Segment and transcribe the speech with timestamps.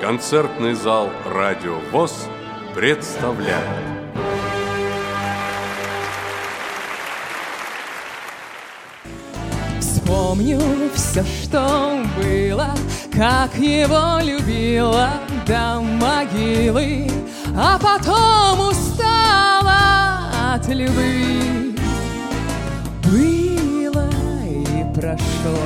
[0.00, 2.26] Концертный зал «Радио ВОЗ»
[2.74, 3.60] представляет
[9.78, 10.58] Вспомню
[10.94, 12.70] все, что было,
[13.12, 15.10] как его любила
[15.46, 17.06] до могилы,
[17.54, 21.76] а потом устала от любви.
[23.04, 24.08] Было
[24.46, 25.58] и прошло,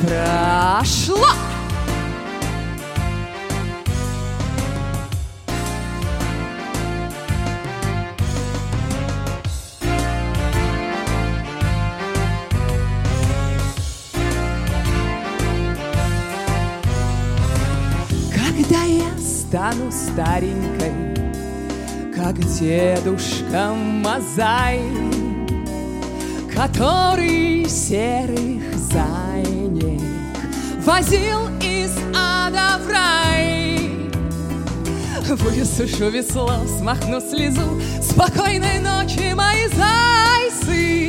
[0.00, 1.53] прошло!
[19.54, 20.92] Стану старенькой,
[22.12, 24.80] как дедушка Мазай,
[26.52, 30.02] который серых зайнек
[30.84, 34.10] возил из ада в рай.
[35.28, 41.03] Высушу весло, смахну слезу, спокойной ночи, мои зайцы.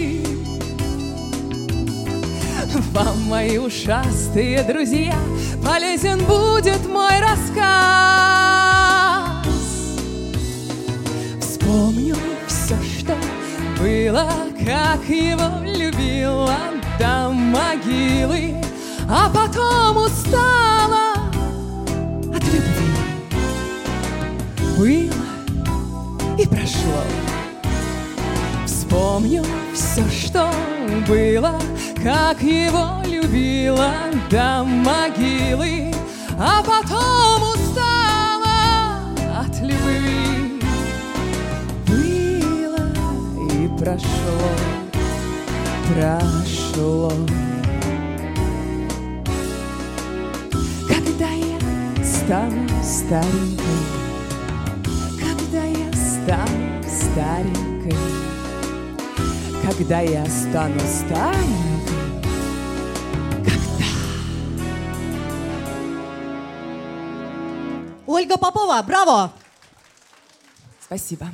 [2.92, 5.16] Вам, мои ушастые друзья,
[5.64, 7.66] полезен будет мой рассказ.
[11.40, 12.18] Вспомню
[12.48, 13.16] все, что
[13.80, 14.30] было,
[14.66, 16.58] как его любила
[17.00, 18.56] до могилы,
[19.10, 21.14] а потом устала
[22.34, 22.92] от любви.
[24.78, 25.14] Было
[26.38, 27.04] и прошло.
[28.66, 30.52] Вспомню все, что
[31.08, 31.58] было,
[32.06, 33.92] как его любила
[34.30, 35.92] до могилы,
[36.38, 40.62] а потом устала от любви.
[41.88, 42.86] Было
[43.52, 44.52] и прошло,
[45.96, 47.12] прошло.
[50.88, 53.82] Когда я стану старенькой,
[55.20, 57.98] когда я стану старенькой,
[59.66, 61.75] когда я стану старенькой,
[68.26, 69.32] Ольга Попова, браво!
[70.82, 71.28] Спасибо.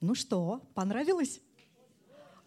[0.00, 1.40] Ну что, понравилось?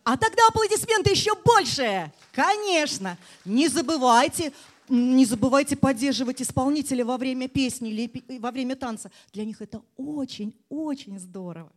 [0.05, 2.09] А тогда аплодисменты еще больше!
[2.31, 3.17] Конечно!
[3.43, 4.53] Не забывайте,
[4.87, 9.11] не забывайте поддерживать исполнителя во время песни или во время танца.
[9.33, 11.73] Для них это очень-очень здорово.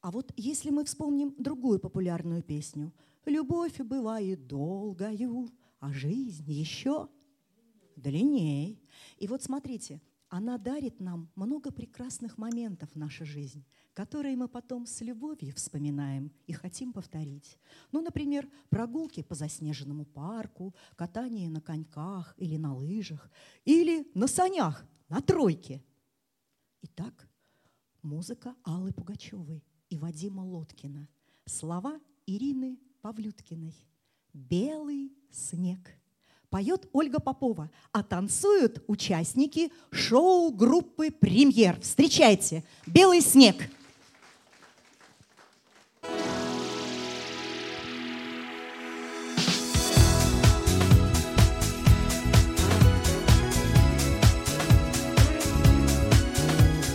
[0.00, 2.90] А вот если мы вспомним другую популярную песню
[3.26, 7.10] «Любовь бывает долгою, а жизнь еще
[7.96, 8.80] длинней».
[9.18, 13.64] И вот смотрите, она дарит нам много прекрасных моментов в нашей жизни,
[13.94, 17.58] которые мы потом с любовью вспоминаем и хотим повторить.
[17.92, 23.30] Ну, например, прогулки по заснеженному парку, катание на коньках или на лыжах,
[23.64, 25.84] или на санях, на тройке.
[26.82, 27.28] Итак,
[28.02, 31.08] музыка Аллы Пугачевой и Вадима Лоткина.
[31.44, 33.74] Слова Ирины Павлюткиной.
[34.32, 35.96] «Белый снег».
[36.50, 41.80] Поет Ольга Попова, а танцуют участники шоу-группы «Премьер».
[41.80, 43.56] Встречайте, «Белый снег».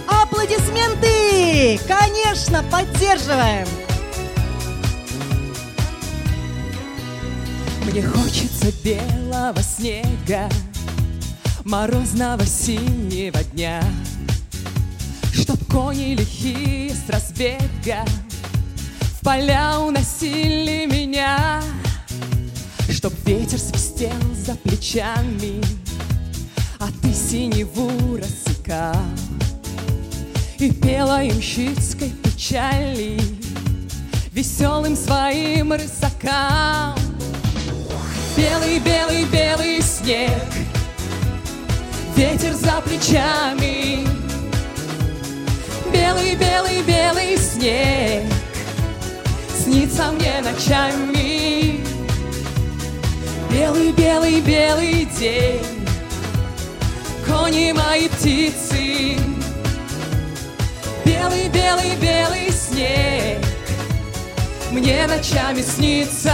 [0.07, 1.79] Аплодисменты!
[1.87, 3.90] Конечно, поддерживаем!
[7.91, 10.47] Мне хочется белого снега,
[11.65, 13.83] морозного синего дня,
[15.33, 18.05] Чтоб кони лихие с разбега
[19.19, 21.61] в поля уносили меня,
[22.89, 25.61] Чтоб ветер свистел за плечами,
[26.79, 28.95] а ты синеву рассекал.
[30.59, 33.19] И пела ямщицкой печали
[34.31, 37.10] веселым своим рысакам.
[38.37, 40.31] Белый, белый, белый снег,
[42.15, 44.07] ветер за плечами.
[45.91, 48.23] Белый, белый, белый снег,
[49.53, 51.81] снится мне ночами.
[53.51, 55.85] Белый, белый, белый день,
[57.27, 59.17] кони мои птицы.
[61.03, 63.45] Белый, белый, белый снег,
[64.71, 66.33] мне ночами снится.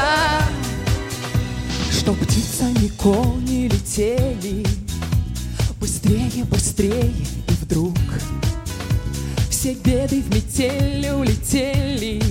[1.98, 4.64] Что птицами кони летели.
[5.80, 7.12] Быстрее, быстрее
[7.48, 7.98] и вдруг
[9.50, 12.22] Все беды в метель улетели.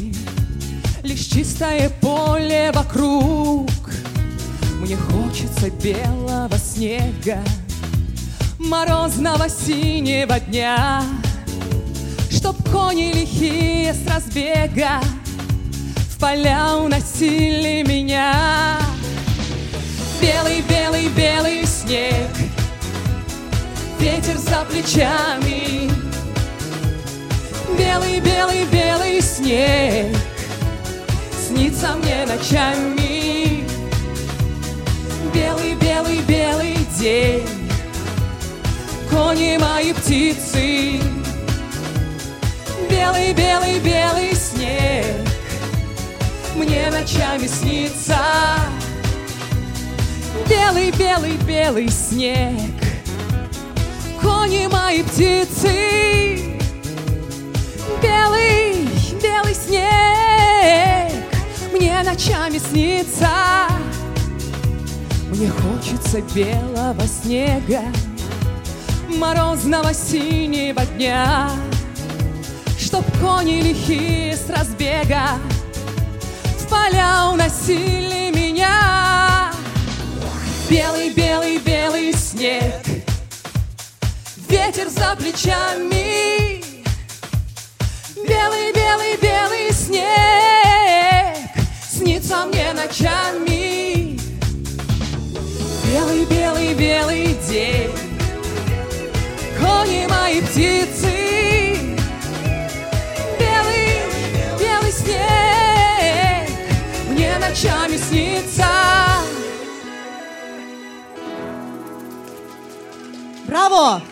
[1.03, 3.71] Лишь чистое поле вокруг.
[4.81, 7.43] Мне хочется белого снега,
[8.61, 11.03] морозного синего дня,
[12.31, 15.01] Чтоб кони лихие с разбега
[16.11, 18.96] в поля уносили меня.
[20.27, 22.29] Белый, белый, белый снег,
[24.01, 25.89] ветер за плечами.
[27.79, 30.17] Белый, белый, белый снег,
[31.47, 33.65] снится мне ночами.
[35.33, 37.47] Белый, белый, белый день,
[39.09, 41.01] кони мои птицы.
[42.91, 45.07] Белый, белый, белый снег,
[46.57, 48.17] мне ночами снится.
[50.49, 52.73] Белый, белый, белый снег,
[54.21, 56.59] кони мои птицы.
[58.03, 58.89] Белый,
[59.23, 61.13] белый снег,
[61.73, 63.29] мне ночами снится.
[65.31, 67.83] Мне хочется белого снега,
[69.19, 71.51] морозного синего дня,
[72.79, 75.39] Чтоб кони лихие с разбега
[76.59, 78.96] в поля уносили меня.
[80.69, 82.83] Белый, белый, белый снег,
[84.49, 86.61] ветер за плечами.
[88.27, 91.37] Белый, белый, белый снег
[91.89, 94.19] снится мне ночами.
[95.85, 97.93] Белый, белый, белый день,
[99.61, 101.95] кони мои птицы.
[103.39, 104.03] Белый,
[104.59, 106.51] белый снег
[107.11, 108.26] мне ночами снится.
[113.57, 114.03] Браво!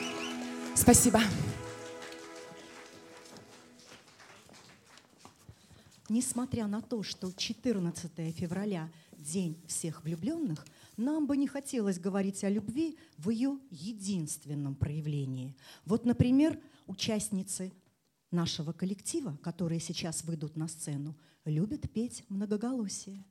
[0.75, 1.21] Спасибо.
[6.09, 12.49] Несмотря на то, что 14 февраля– День всех влюбленных, нам бы не хотелось говорить о
[12.49, 15.55] любви в ее единственном проявлении.
[15.85, 17.71] Вот, например, участницы
[18.31, 21.15] нашего коллектива, которые сейчас выйдут на сцену,
[21.45, 23.23] любят петь многоголосие.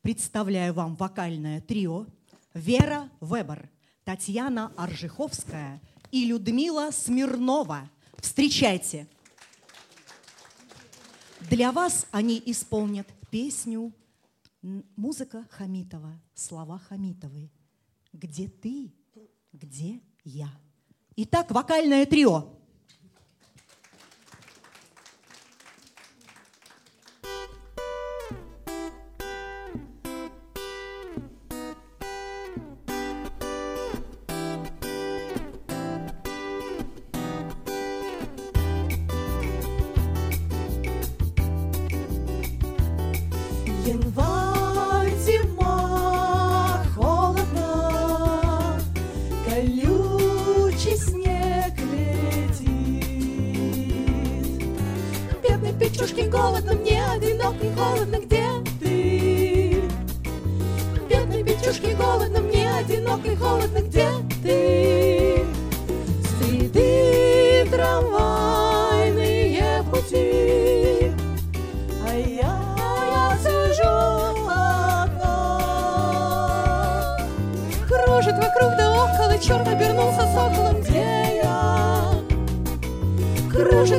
[0.00, 2.06] Представляю вам вокальное трио
[2.54, 3.68] Вера Вебер,
[4.08, 7.90] Татьяна Аржиховская и Людмила Смирнова.
[8.16, 9.06] Встречайте!
[11.50, 13.92] Для вас они исполнят песню
[14.96, 17.52] музыка Хамитова, слова Хамитовой.
[18.14, 18.94] Где ты,
[19.52, 20.48] где я.
[21.16, 22.57] Итак, вокальное трио.
[56.08, 58.47] Печушке голодно, мне одиноко и холодно, где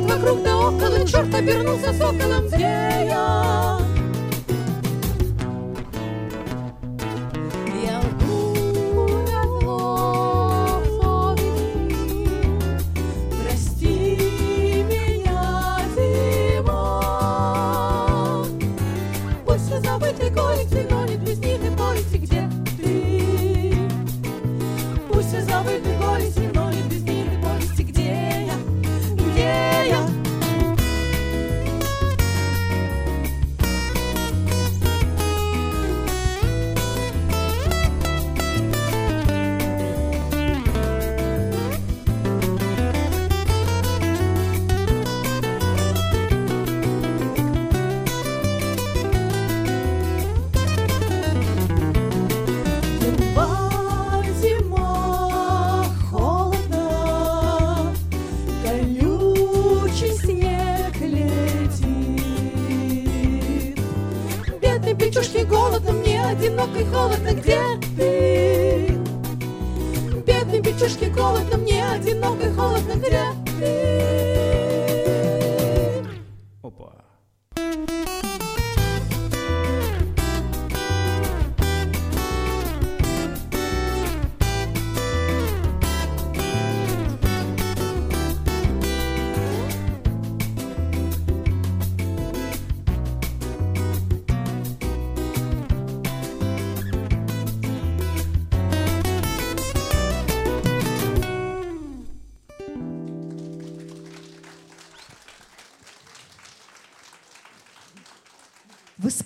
[0.00, 3.10] Кружит вокруг да около, черт обернулся соколом, где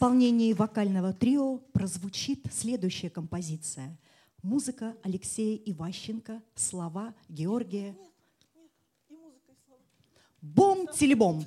[0.04, 3.96] исполнении вокального трио прозвучит следующая композиция.
[4.42, 7.96] Музыка Алексея Иващенко, слова Георгия.
[10.42, 11.36] Бом-телебом.
[11.36, 11.46] Бом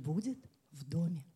[0.00, 1.29] будет в доме.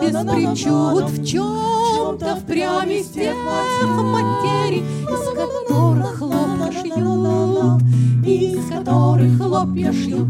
[0.00, 3.34] Без причуд, в чем-то впрямь из тех
[3.98, 7.82] материй, из которых хлопья шьют,
[8.26, 10.28] из которых хлопья шьют.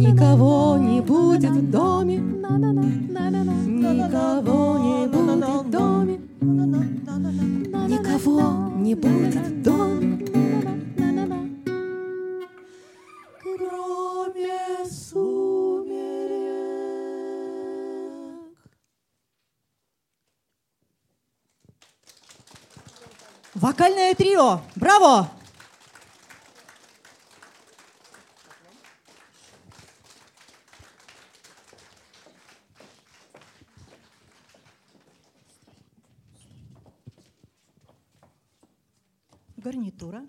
[0.00, 2.18] Никого не будет в доме,
[3.66, 6.18] никого не будет в доме,
[7.88, 9.57] никого не будет в доме,
[23.68, 24.62] Вокальное трио.
[24.76, 25.30] Браво!
[39.58, 40.26] Гарнитура.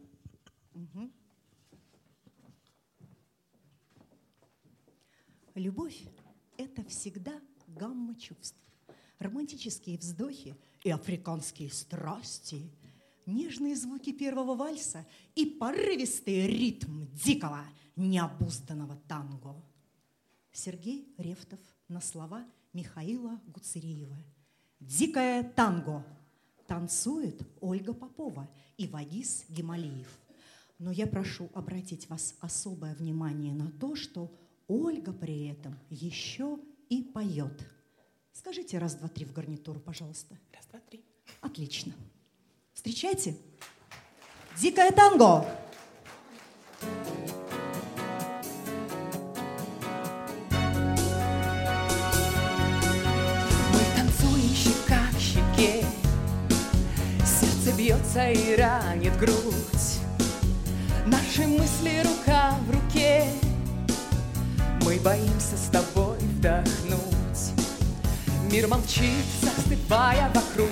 [0.74, 1.13] Мгм.
[5.55, 6.03] Любовь–
[6.58, 8.58] это всегда гамма чувств.
[9.17, 12.69] Романтические вздохи и африканские страсти,
[13.33, 15.05] нежные звуки первого вальса
[15.36, 17.63] и порывистый ритм дикого,
[17.95, 19.55] необузданного танго.
[20.51, 24.17] Сергей Рефтов на слова Михаила Гуцериева.
[24.79, 26.05] «Дикое танго»
[26.67, 30.19] танцует Ольга Попова и Вагис Гималиев.
[30.77, 34.31] Но я прошу обратить вас особое внимание на то, что
[34.67, 36.59] Ольга при этом еще
[36.89, 37.67] и поет.
[38.31, 40.38] Скажите раз, два, три в гарнитуру, пожалуйста.
[40.53, 41.03] Раз, два, три.
[41.41, 41.93] Отлично.
[42.79, 43.36] Встречайте.
[44.57, 45.45] Дикое танго.
[53.74, 55.83] Мы танцуем щека к щеке,
[57.19, 60.00] сердце бьется и ранит грудь.
[61.05, 63.25] Наши мысли рука в руке,
[64.86, 67.09] мы боимся с тобой вдохнуть.
[68.50, 70.69] Мир молчит, застывая вокруг,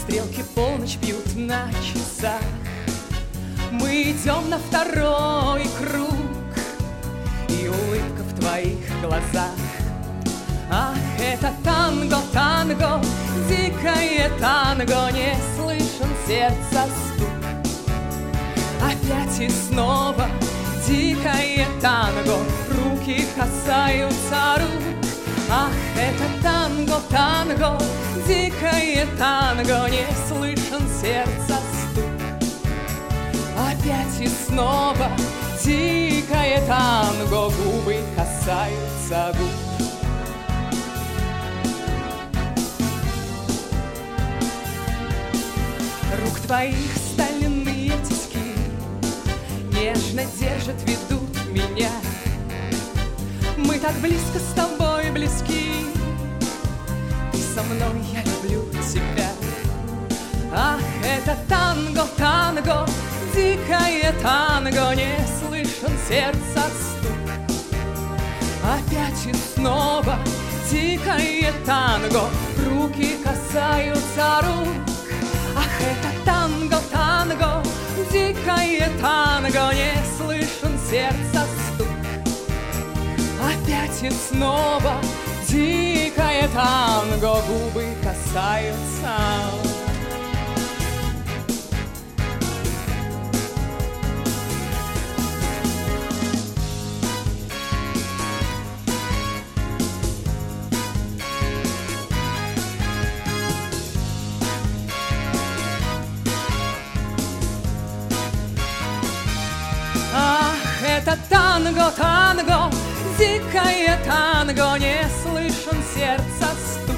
[0.00, 2.42] стрелки полночь бьют на часах.
[3.70, 6.14] Мы идем на второй круг,
[7.48, 9.54] и улыбка в твоих глазах.
[10.70, 13.02] Ах, это танго, танго,
[13.48, 17.28] дикое танго, не слышен сердца стук.
[18.80, 20.28] Опять и снова
[20.86, 22.38] дикое танго,
[22.70, 24.82] руки касаются рук.
[25.50, 27.78] Ах, это танго, танго,
[28.26, 32.04] дикое танго, не слышен сердца стук.
[33.56, 35.10] Опять и снова
[35.64, 39.70] дикое танго, губы касаются губ.
[46.24, 48.54] Рук твоих стальные тиски
[49.72, 51.90] Нежно держат, ведут меня
[53.56, 55.89] Мы так близко с тобой близки
[57.60, 59.28] со мной, я люблю тебя.
[60.52, 62.86] Ах, это танго, танго
[63.34, 67.30] Дикое танго Не слышен сердца стук.
[68.64, 70.18] Опять и снова
[70.70, 72.28] дикое танго
[72.68, 74.68] Руки касаются рук.
[75.56, 77.62] Ах, это танго, танго,
[78.10, 81.88] дикое танго, не слышен сердца стук.
[83.40, 84.94] Опять и снова
[85.50, 89.69] дикое танго, губы касаются.
[116.00, 116.96] Сердца стук.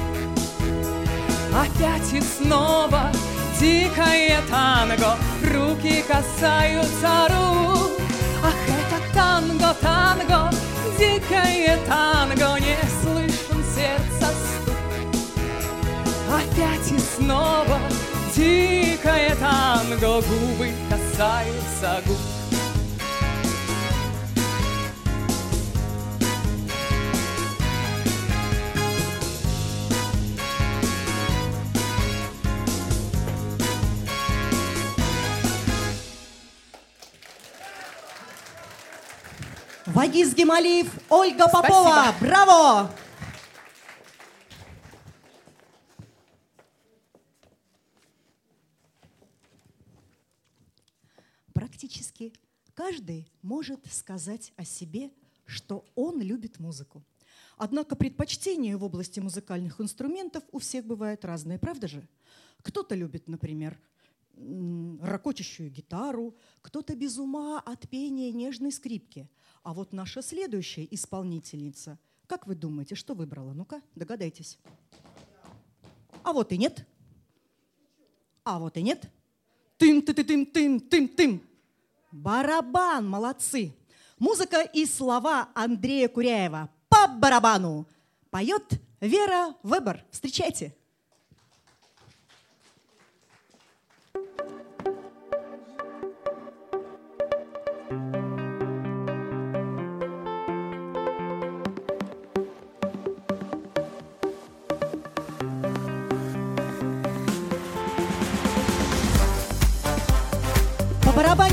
[1.53, 3.11] Опять и снова
[3.59, 5.17] дикое танго,
[5.53, 7.91] руки касаются рук.
[8.41, 10.49] Ах, это танго, танго,
[10.97, 14.75] дикое танго, не слышен сердца стук.
[16.39, 17.79] Опять и снова
[18.33, 22.32] дикое танго, губы касаются губ.
[40.13, 42.13] Вагиз Гемалиев, Ольга Попова.
[42.21, 42.95] Браво!
[51.51, 52.31] Практически
[52.75, 55.09] каждый может сказать о себе,
[55.47, 57.03] что он любит музыку.
[57.57, 62.07] Однако предпочтения в области музыкальных инструментов у всех бывают разные, правда же?
[62.61, 63.79] Кто-то любит, например,
[65.01, 69.27] ракочущую гитару, кто-то без ума от пения нежной скрипки.
[69.63, 71.97] А вот наша следующая исполнительница,
[72.27, 73.53] как вы думаете, что выбрала?
[73.53, 74.59] Ну-ка, догадайтесь.
[76.21, 76.85] А вот и нет.
[78.43, 79.09] А вот и нет.
[79.77, 81.41] тым ты ты тым тым тым тым
[82.11, 83.73] Барабан, молодцы.
[84.19, 87.87] Музыка и слова Андрея Куряева по барабану.
[88.29, 90.05] Поет Вера Вебер.
[90.11, 90.75] Встречайте.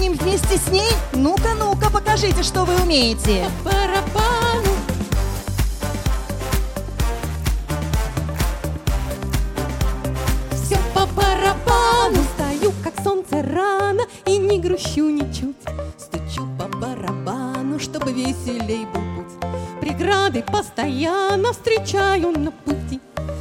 [0.00, 0.90] Побарабаним вместе с ней?
[1.12, 3.44] Ну-ка, ну-ка, покажите, что вы умеете.
[10.52, 12.22] Все по барабану.
[12.34, 15.56] Стою, как солнце рано И не грущу ничуть.
[15.98, 19.50] Стучу по барабану, чтобы веселей был путь.
[19.80, 23.00] Преграды постоянно встречаю на пути.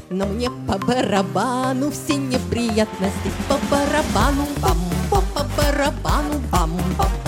[0.10, 3.32] Но мне по барабану все неприятности.
[3.48, 4.78] По барабану бам
[5.12, 7.18] бам по барабану бам бам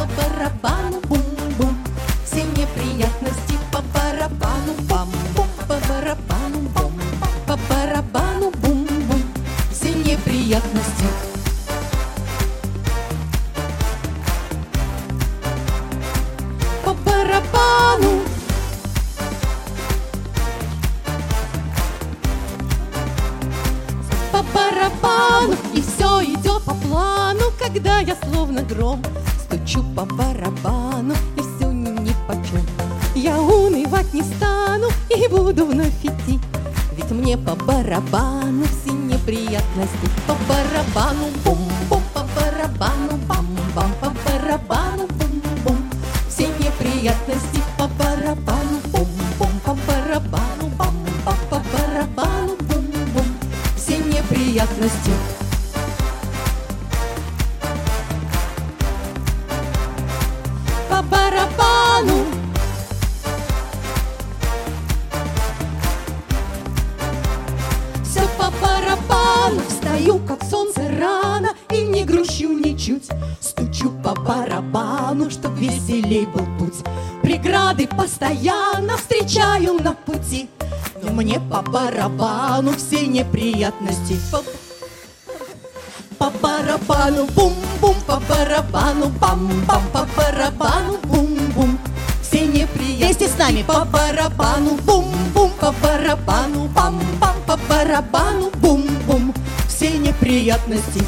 [98.01, 99.33] барабану бум-бум.
[99.67, 101.03] Все неприятности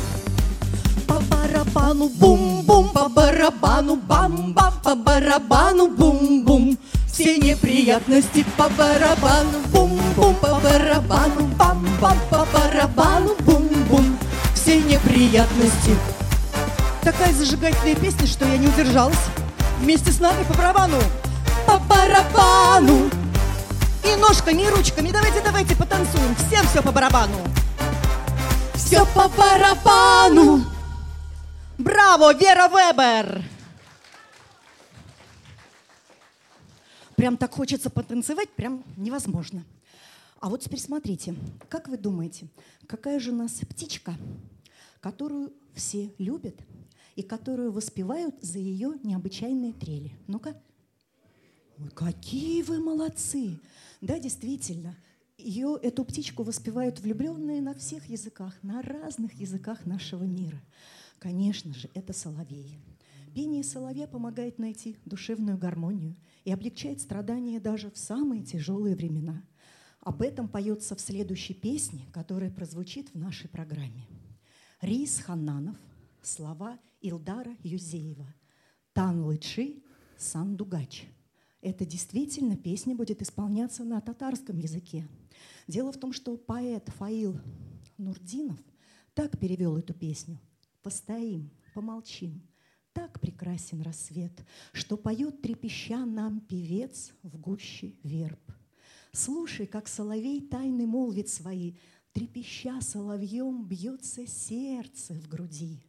[1.07, 6.77] по барабану бум-бум, по барабану бам-бам, по барабану бум-бум.
[7.11, 14.17] Все неприятности по барабану бум-бум, по барабану бам-бам, по барабану бум-бум.
[14.55, 15.95] Все неприятности.
[17.03, 19.17] Такая зажигательная песня, что я не удержалась.
[19.81, 20.97] Вместе с нами по барабану.
[21.67, 23.09] По барабану,
[24.05, 25.11] И ножками, и ручками.
[25.11, 26.35] Давайте, давайте потанцуем.
[26.35, 27.37] Всем все по барабану.
[28.75, 30.63] все по барабану.
[31.77, 33.43] Браво, Вера Вебер!
[37.15, 39.63] Прям так хочется потанцевать, прям невозможно.
[40.39, 41.35] А вот теперь смотрите,
[41.69, 42.47] как вы думаете,
[42.85, 44.13] какая же у нас птичка,
[44.99, 46.55] которую все любят
[47.15, 50.11] и которую воспевают за ее необычайные трели?
[50.27, 50.55] Ну-ка.
[51.79, 53.59] Ой, какие вы молодцы!
[54.01, 54.95] Да, действительно,
[55.37, 60.61] ее, эту птичку воспевают влюбленные на всех языках, на разных языках нашего мира.
[61.19, 62.79] Конечно же, это соловей.
[63.33, 69.43] Пение соловья помогает найти душевную гармонию и облегчает страдания даже в самые тяжелые времена.
[70.01, 74.05] Об этом поется в следующей песне, которая прозвучит в нашей программе.
[74.81, 75.77] Рис Хананов,
[76.21, 78.27] слова Илдара Юзеева.
[78.91, 79.83] Тан Лычи,
[80.17, 81.07] Сан Дугач.
[81.63, 85.07] Это действительно песня будет исполняться на татарском языке.
[85.65, 87.39] Дело в том, что поэт Фаил
[87.97, 88.59] Нурдинов
[89.13, 90.41] так перевел эту песню.
[90.81, 92.45] «Постоим, помолчим,
[92.91, 98.41] так прекрасен рассвет, что поет трепеща нам певец в гуще верб.
[99.13, 101.75] Слушай, как соловей тайны молвит свои,
[102.11, 105.81] трепеща соловьем бьется сердце в груди.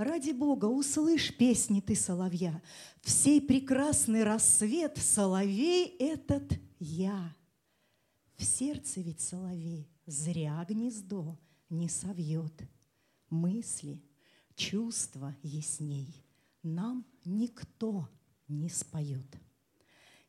[0.00, 2.62] Ради Бога, услышь песни ты, соловья,
[3.02, 7.36] в сей прекрасный рассвет соловей этот я.
[8.34, 12.62] В сердце ведь соловей зря гнездо не совьет.
[13.28, 14.02] Мысли,
[14.54, 16.24] чувства ясней
[16.62, 18.08] нам никто
[18.48, 19.36] не споет.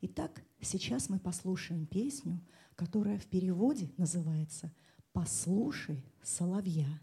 [0.02, 2.42] Итак, сейчас мы послушаем песню,
[2.76, 4.70] которая в переводе называется
[5.14, 7.00] «Послушай соловья».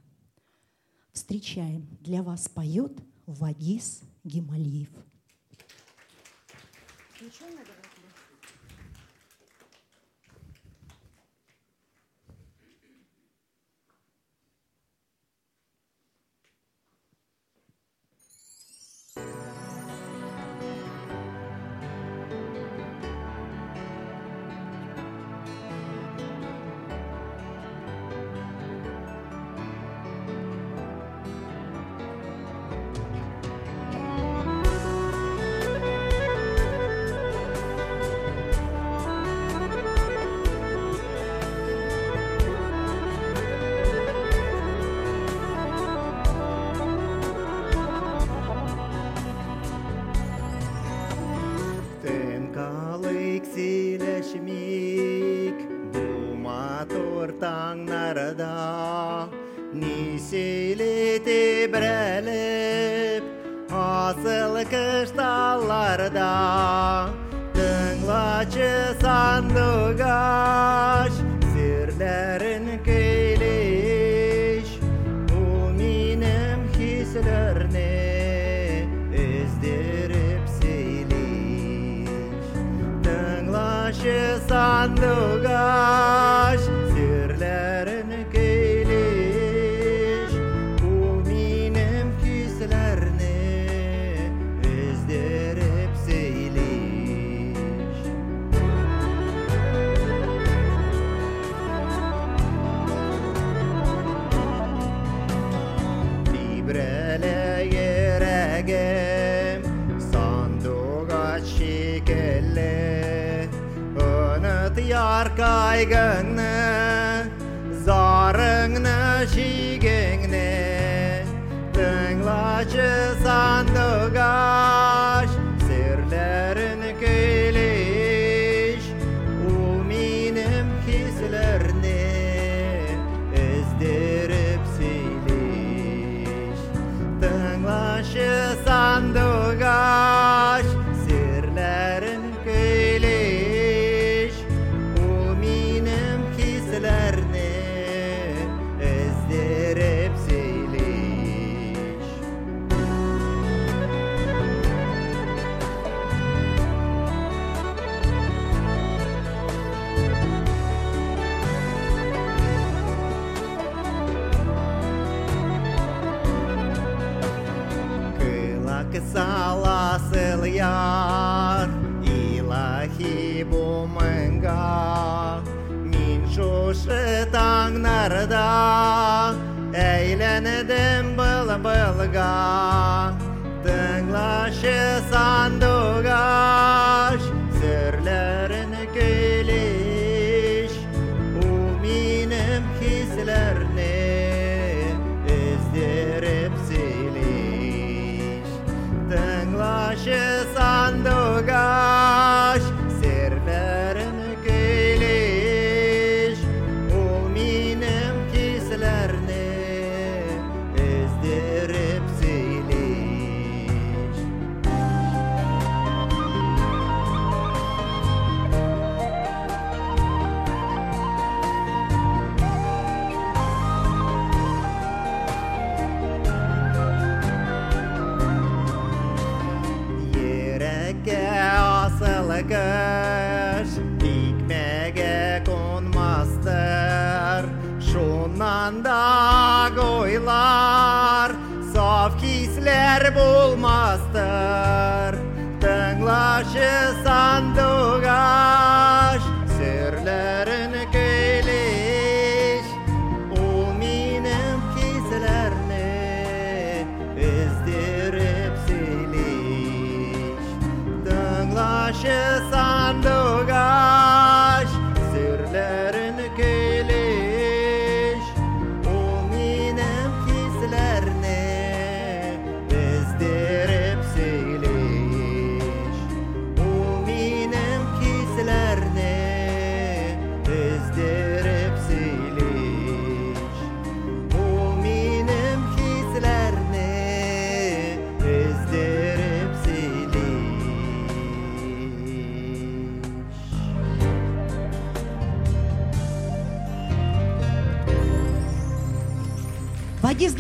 [1.19, 2.93] Встречаем, для вас поет
[3.27, 4.89] Вагис Гималиев.
[7.19, 7.78] Тынкалык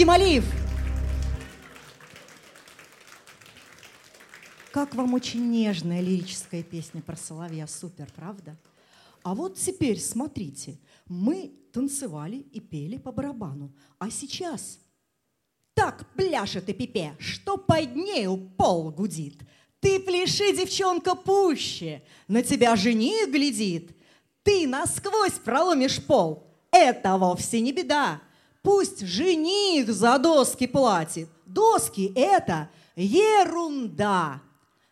[0.09, 0.45] Гималиев.
[4.73, 7.67] Как вам очень нежная лирическая песня про соловья.
[7.67, 8.57] Супер, правда?
[9.23, 10.79] А вот теперь смотрите.
[11.09, 13.71] Мы танцевали и пели по барабану.
[13.99, 14.79] А сейчас
[15.75, 19.43] так пляшет и пипе, что под нею пол гудит.
[19.79, 23.95] Ты пляши, девчонка, пуще, на тебя жених глядит.
[24.43, 28.23] Ты насквозь проломишь пол, это вовсе не беда.
[28.69, 34.43] Пусть жених за доски платит, доски— это ерунда.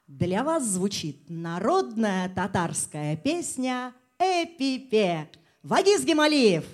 [0.07, 5.29] Для вас звучит народная татарская песня «Эпипе».
[5.63, 6.65] Вагиз Гемалиев.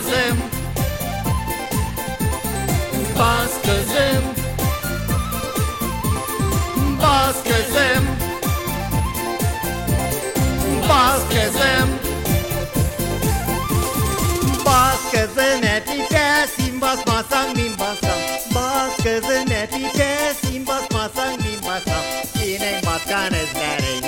[0.00, 0.38] Kızım.
[3.18, 4.24] Bas kızım.
[7.02, 8.04] Bas kızım.
[10.88, 11.90] Bas kızım.
[14.66, 18.20] Bas kızın epi kesin basmasan bin basam.
[18.54, 22.02] Bas kızın epi kesin basmasan bin basam.
[22.34, 23.99] Senin baskan izlerine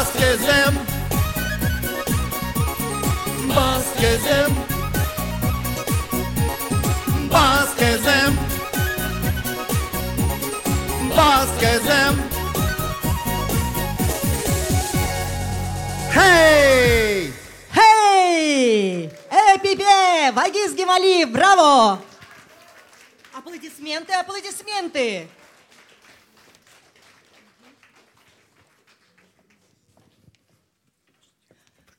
[0.00, 0.86] Baskezem
[3.48, 4.50] Baskezem
[7.28, 8.38] Baskezem
[11.16, 12.30] Baskezem
[16.14, 17.32] Хей!
[17.74, 19.10] Хей!
[19.30, 20.32] Эй, пипе!
[20.32, 21.24] Вагиз Гемали!
[21.24, 21.98] Браво!
[23.34, 25.28] Аплодисменты, аплодисменты!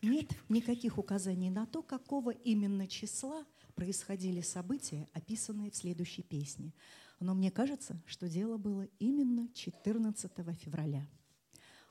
[0.02, 6.74] Нет никаких указаний на то, какого именно числа происходили события, описанные в следующей песне.
[7.20, 11.08] Но мне кажется, что дело было именно 14 февраля.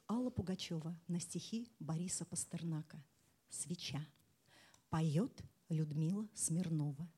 [0.09, 3.01] Алла Пугачева на стихи Бориса Пастернака
[3.49, 4.05] «Свеча».
[4.89, 7.09] Поет Людмила Смирнова.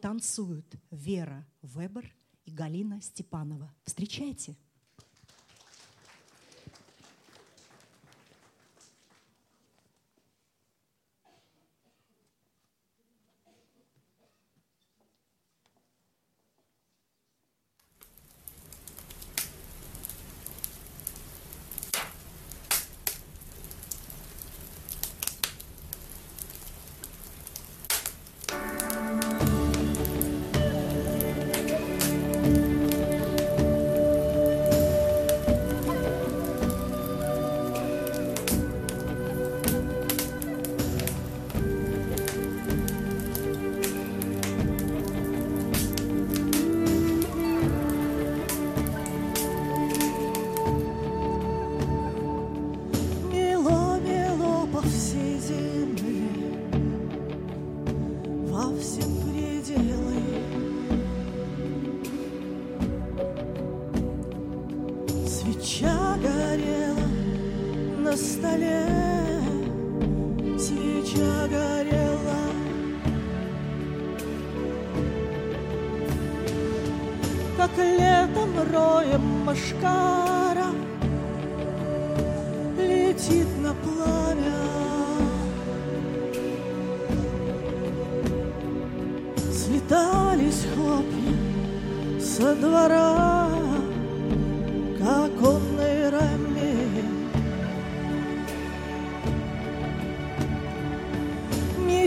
[0.00, 3.74] Танцуют Вера Вебер и Галина Степанова.
[3.82, 4.56] Встречайте.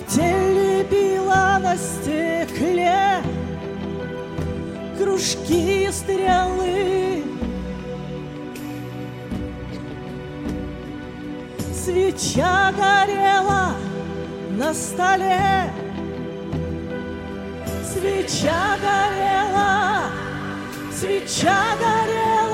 [0.10, 3.22] Метель била на стекле
[4.98, 7.24] кружки и стрелы.
[11.72, 13.76] Свеча горела
[14.52, 15.72] на столе,
[17.86, 20.06] свеча горела,
[20.92, 22.49] свеча горела.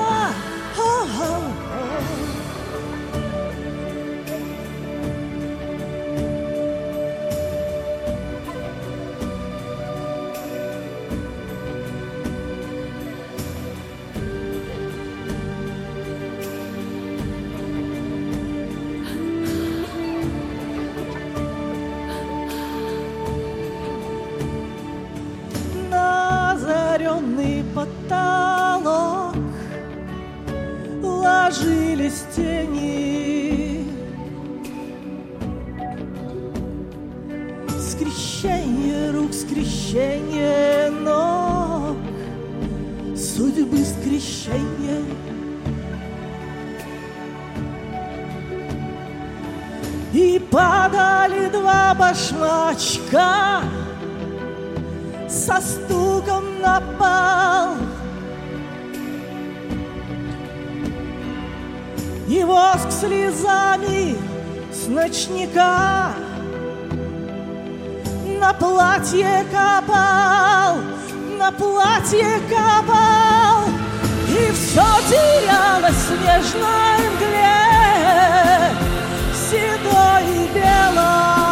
[32.34, 33.84] Тени.
[37.78, 41.96] Скрещение рук, скрещение ног
[43.36, 45.02] судьбы скрещения.
[50.12, 53.60] И падали два башмачка
[55.28, 57.85] со стуком на пол.
[62.36, 64.14] И воск слезами
[64.70, 66.12] с ночника
[68.38, 70.76] на платье капал,
[71.38, 73.64] на платье капал,
[74.28, 77.54] и все терялось в снежной мгле,
[79.48, 81.45] седой и белой.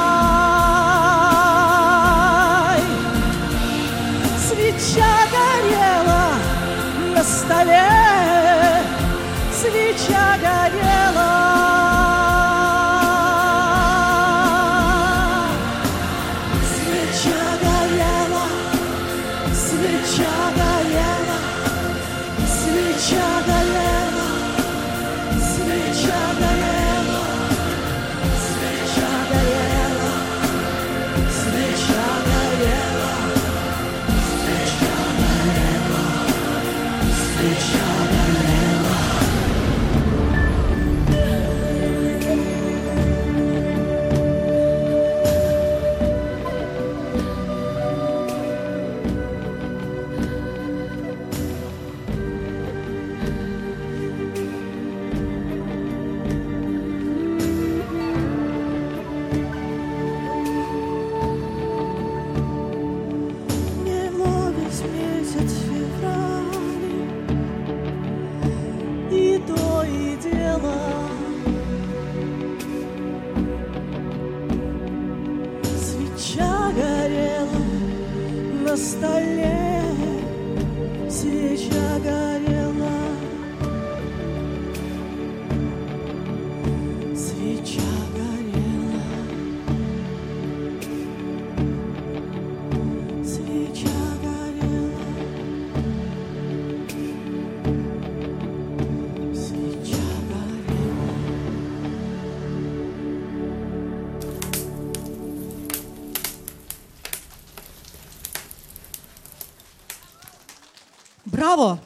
[111.54, 111.80] Браво!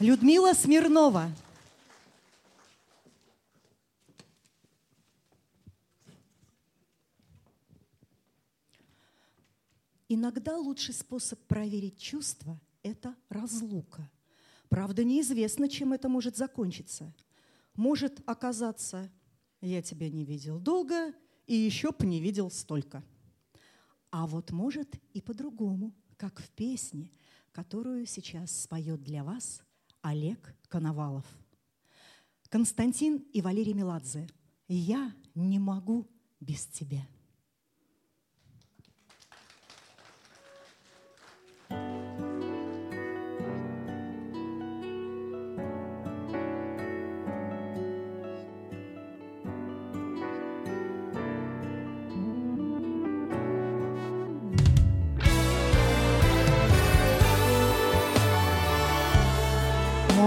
[0.00, 1.30] Людмила Смирнова.
[10.08, 14.10] Иногда лучший способ проверить чувства– это разлука.
[14.68, 17.14] Правда, неизвестно, чем это может закончиться.
[17.76, 19.12] Может оказаться,
[19.60, 21.14] я тебя не видел долго
[21.46, 23.04] и еще б не видел столько.
[24.10, 27.12] А вот может и по-другому, как в песне,
[27.54, 29.62] которую сейчас споет для вас
[30.02, 31.24] Олег Коновалов.
[32.50, 34.28] Константин и Валерий Меладзе.
[34.66, 37.06] «Я не могу без тебя».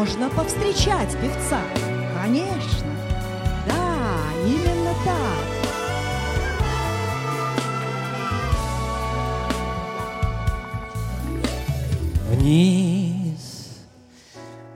[0.08, 1.60] Можно повстречать певца.
[2.24, 2.96] Конечно.
[3.68, 5.48] Да, именно так.
[12.32, 13.82] Вниз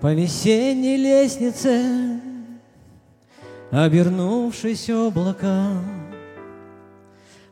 [0.02, 2.20] по весенней лестнице,
[3.72, 6.12] Обернувшись облаком,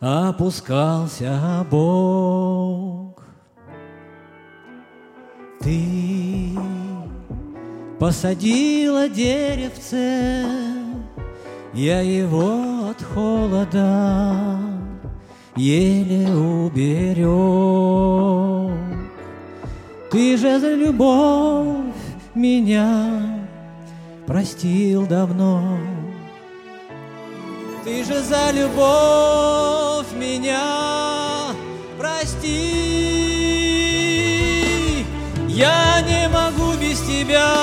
[0.02, 3.24] Опускался Бог.
[5.62, 6.09] Ты
[8.00, 10.46] посадила деревце,
[11.74, 14.58] Я его от холода
[15.56, 17.28] еле уберег.
[20.10, 21.94] Ты же за любовь
[22.34, 23.46] меня
[24.26, 25.78] простил давно.
[27.84, 31.54] Ты же за любовь меня
[32.00, 33.10] прости.
[35.48, 35.89] Я
[37.30, 37.54] тебя,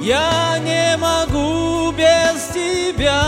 [0.00, 3.22] я не могу без тебя.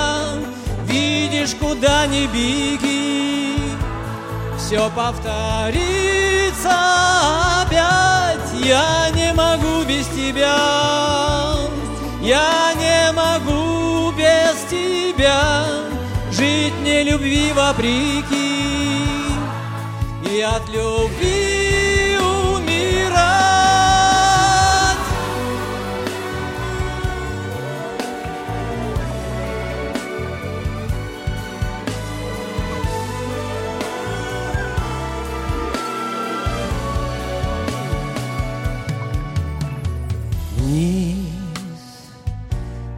[0.87, 3.57] Видишь, куда ни беги,
[4.59, 6.71] все повторится
[7.63, 8.41] опять.
[8.63, 10.57] Я не могу без тебя,
[12.21, 15.65] я не могу без тебя.
[16.31, 18.25] Жить не любви вопреки.
[20.31, 21.54] И от любви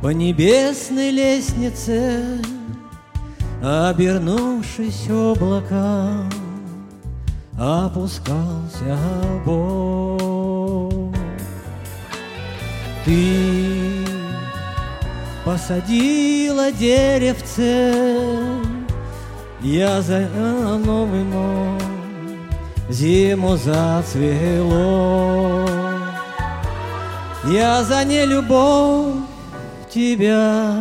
[0.07, 2.39] по небесной лестнице,
[3.61, 6.31] обернувшись облаком,
[7.59, 8.97] опускался
[9.45, 11.13] Бог.
[13.05, 14.07] Ты
[15.45, 17.93] посадила деревце,
[19.61, 20.21] я за
[20.85, 21.81] новый мой
[22.91, 24.89] зиму зацвело.
[27.49, 29.36] Я за нелюбовь
[29.97, 30.77] тебя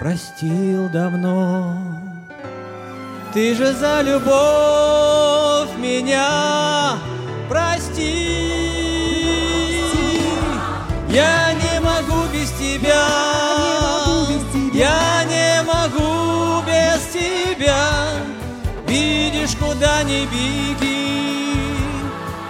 [0.00, 1.76] простил давно.
[3.32, 6.98] Ты же за любовь меня
[7.48, 8.42] прости.
[11.10, 13.06] Я не могу без тебя.
[14.74, 18.08] Я не могу без тебя.
[18.88, 21.54] Видишь, куда не беги,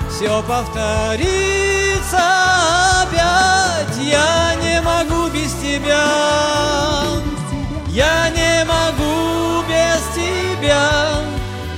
[0.08, 2.22] все повторится
[3.02, 3.98] опять.
[3.98, 4.61] Я не
[7.88, 10.90] Я не могу без тебя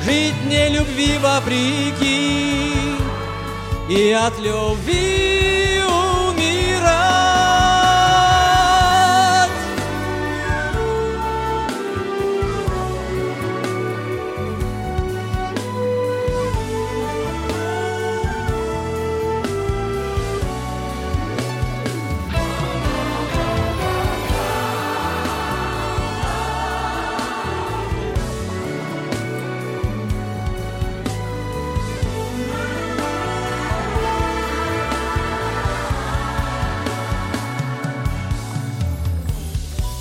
[0.05, 2.73] жить не любви вопреки.
[3.89, 5.84] И от любви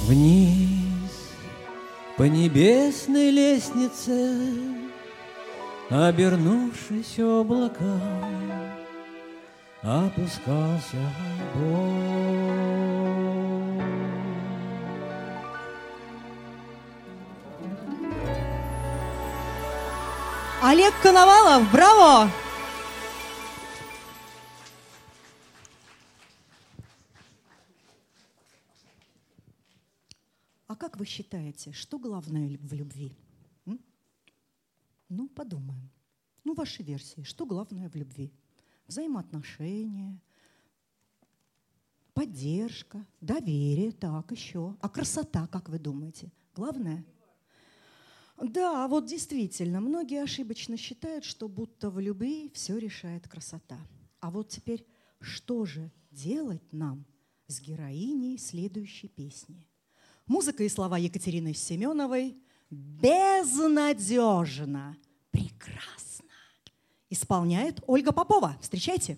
[0.06, 1.32] Вниз
[2.18, 4.38] по небесной лестнице,
[5.90, 8.44] Обернувшись облаком,
[9.82, 10.98] опускался
[11.56, 12.44] Бог.
[20.62, 22.30] Олег Коновалов, браво!
[30.84, 33.16] Как вы считаете, что главное в любви?
[33.66, 33.80] М?
[35.08, 35.90] Ну, подумаем.
[36.44, 37.22] Ну, ваши версии.
[37.24, 38.34] Что главное в любви?
[38.88, 40.20] Взаимоотношения,
[42.14, 44.76] поддержка, доверие, так, еще.
[44.82, 46.34] А красота, как вы думаете?
[46.54, 47.06] Главное?
[48.42, 53.80] Да, вот действительно, многие ошибочно считают, что будто в любви все решает красота.
[54.20, 54.86] А вот теперь,
[55.22, 57.06] что же делать нам
[57.48, 59.66] с героиней следующей песни?
[60.28, 62.38] Музыка и слова Екатерины Семеновой
[62.70, 63.38] безнадежно,
[65.32, 66.30] прекрасно.
[67.10, 68.58] Исполняет Ольга Попова.
[68.62, 69.18] Встречайте.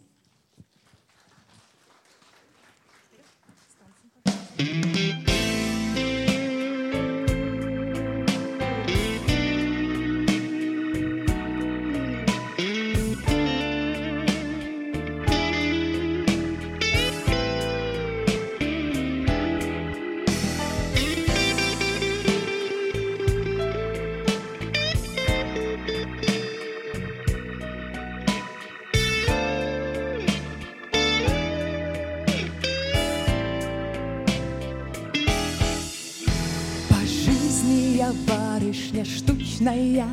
[38.75, 40.07] Барышня штучная,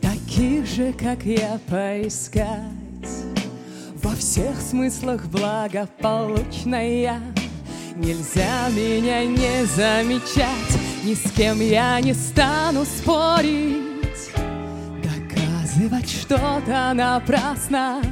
[0.00, 2.48] Таких же, как я, поискать.
[4.02, 7.20] Во всех смыслах благополучная,
[7.96, 14.30] Нельзя меня не замечать, Ни с кем я не стану спорить,
[15.02, 18.02] Доказывать что-то напрасно,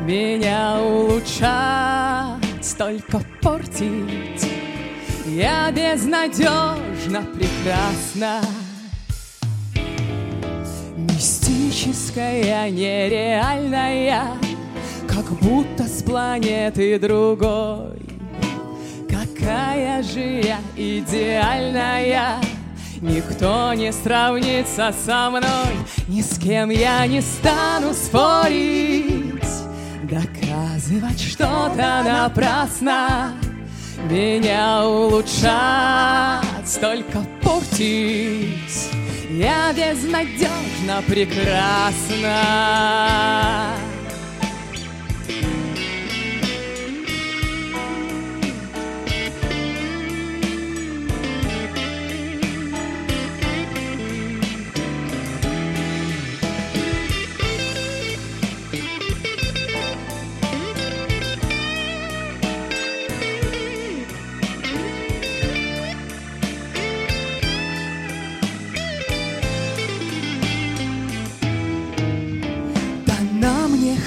[0.00, 2.38] Меня улучшать,
[2.78, 4.46] только портить.
[5.26, 8.40] Я безнадежно прекрасна
[11.80, 14.34] Мистическая, нереальная
[15.08, 18.02] Как будто с планеты другой
[19.08, 22.36] Какая же я идеальная
[23.00, 25.74] Никто не сравнится со мной
[26.08, 29.42] Ни с кем я не стану спорить
[30.02, 33.32] Доказывать что-то напрасно
[34.08, 38.89] меня улучшать, только портить.
[39.32, 42.36] Я безнадежно прекрасна.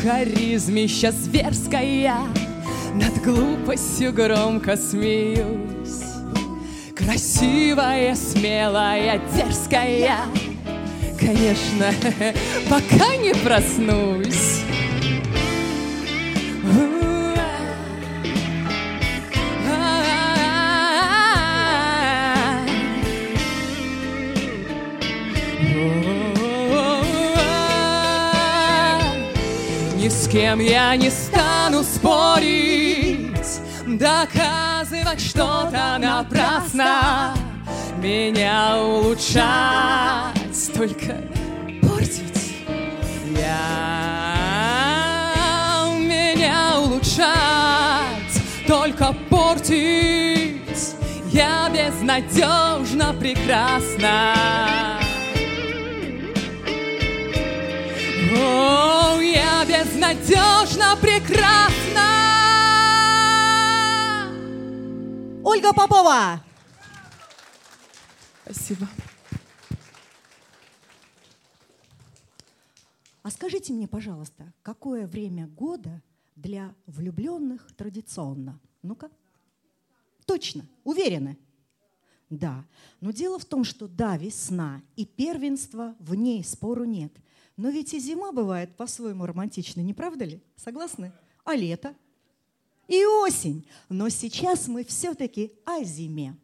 [0.04, 2.18] Харизмища зверская,
[2.94, 6.04] Над глупостью громко смеюсь.
[6.96, 10.20] Красивая, смелая, дерзкая,
[11.18, 11.94] Конечно,
[12.70, 14.53] пока не проснусь.
[30.34, 37.36] Кем я не стану спорить, доказывать что-то напрасно,
[38.00, 40.34] меня улучшать,
[40.76, 41.22] только
[41.84, 42.56] портить.
[43.38, 44.24] Я
[46.00, 48.34] меня улучшать,
[48.66, 50.96] только портить.
[51.32, 55.03] Я безнадежно прекрасна.
[58.36, 61.74] О, я безнадежно прекрасна.
[65.44, 66.44] Ольга Попова!
[68.44, 68.88] Спасибо.
[73.22, 76.02] А скажите мне, пожалуйста, какое время года
[76.36, 78.60] для влюбленных традиционно?
[78.82, 79.12] Ну-ка.
[80.26, 81.38] Точно, уверены?
[82.30, 82.66] Да.
[83.00, 87.14] Но дело в том, что да, весна и первенство в ней спору нет.
[87.56, 90.42] Но ведь и зима бывает по-своему романтичной, не правда ли?
[90.56, 91.12] Согласны?
[91.44, 91.96] А лето?
[92.88, 93.66] И осень.
[93.90, 96.36] Но сейчас мы все-таки о зиме.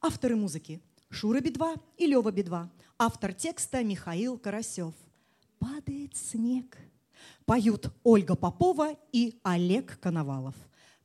[0.00, 2.68] Авторы музыки Шура Би-2 и Лева Би-2.
[2.98, 4.94] Автор текста Михаил Карасев.
[5.58, 6.76] «Падает снег».
[7.44, 10.54] Поют Ольга Попова и Олег Коновалов.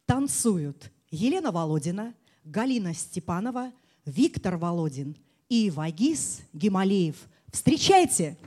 [0.05, 3.71] Танцуют Елена Володина, Галина Степанова,
[4.05, 5.15] Виктор Володин
[5.49, 7.15] и Вагис Гималеев.
[7.51, 8.37] Встречайте!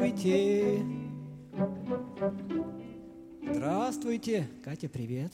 [0.00, 0.82] Здравствуйте.
[3.52, 4.48] Здравствуйте.
[4.64, 5.30] Катя, привет.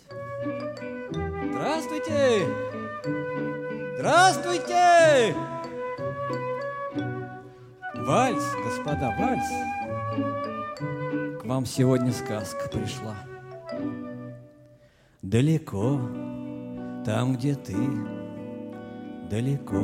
[1.52, 2.48] Здравствуйте.
[3.94, 5.36] Здравствуйте.
[7.94, 9.48] Вальс, господа, вальс.
[11.40, 13.14] К вам сегодня сказка пришла.
[15.22, 16.00] Далеко,
[17.04, 17.76] там, где ты,
[19.30, 19.80] далеко.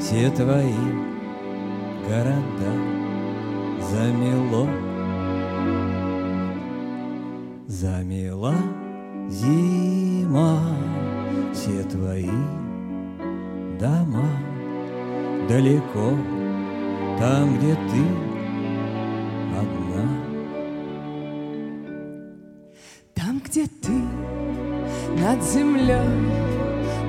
[0.00, 1.11] Все твои
[2.08, 2.72] города
[3.90, 4.68] замело.
[7.66, 8.54] Замела
[9.28, 10.60] зима
[11.52, 12.30] все твои
[13.78, 14.28] дома
[15.48, 16.10] далеко,
[17.18, 18.02] там, где ты
[19.60, 20.04] одна.
[23.14, 23.92] Там, где ты
[25.20, 25.98] над землей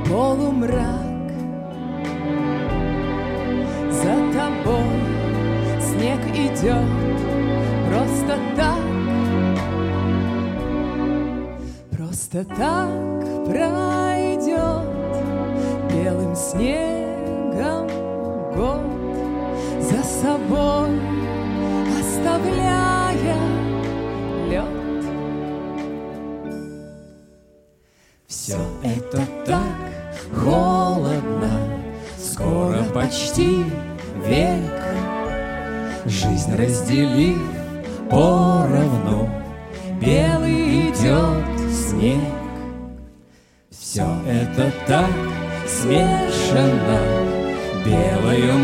[0.08, 1.03] полумрак,
[12.34, 13.13] Просто так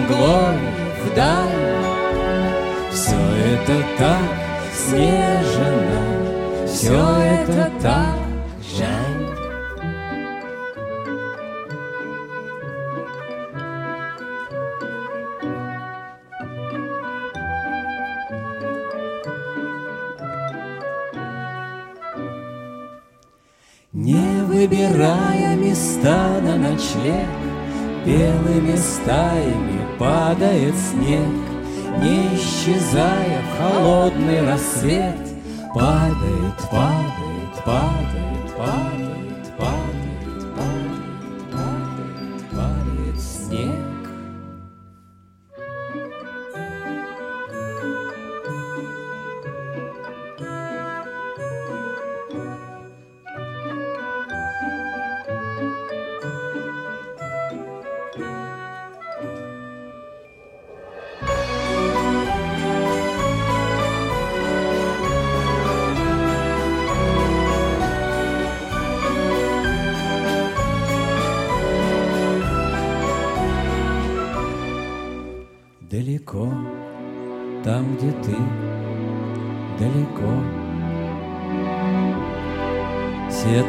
[0.10, 0.58] мглой
[1.06, 1.50] вдаль.
[2.92, 3.16] Все
[3.54, 4.30] это так
[4.74, 8.16] снежно, все это так
[8.78, 9.30] жаль.
[23.92, 27.28] Не выбирая места на ночлег,
[28.06, 31.28] Белыми стаями падает снег,
[32.02, 35.18] Не исчезая в холодный рассвет,
[35.74, 38.99] Падает, падает, падает, падает,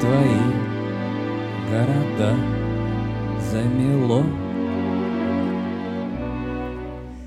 [0.01, 0.41] твои
[1.71, 2.35] города
[3.51, 4.25] замело.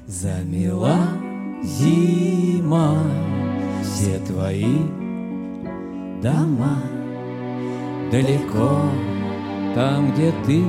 [0.08, 1.00] Замела
[1.64, 2.98] зима
[3.82, 4.80] все твои
[6.22, 6.78] дома
[8.12, 8.82] далеко,
[9.76, 10.64] там, где ты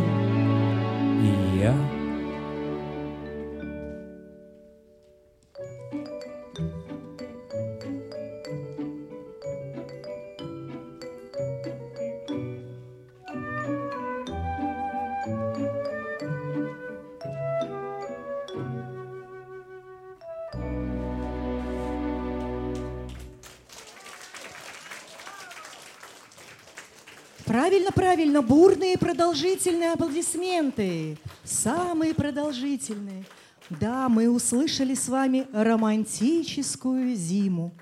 [29.35, 31.19] продолжительные аплодисменты.
[31.43, 33.25] Самые продолжительные.
[33.69, 37.75] Да, мы услышали с вами романтическую зиму.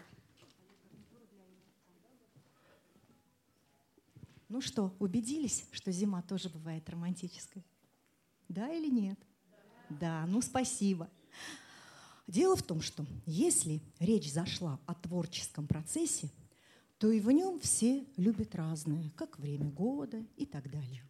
[4.49, 7.63] Ну что, убедились, что зима тоже бывает романтической?
[8.49, 9.19] Да или нет?
[9.91, 11.11] Да, ну спасибо.
[12.27, 16.31] Дело в том, что если речь зашла о творческом процессе,
[16.97, 21.03] то и в нем все любят разное, как время года и так далее.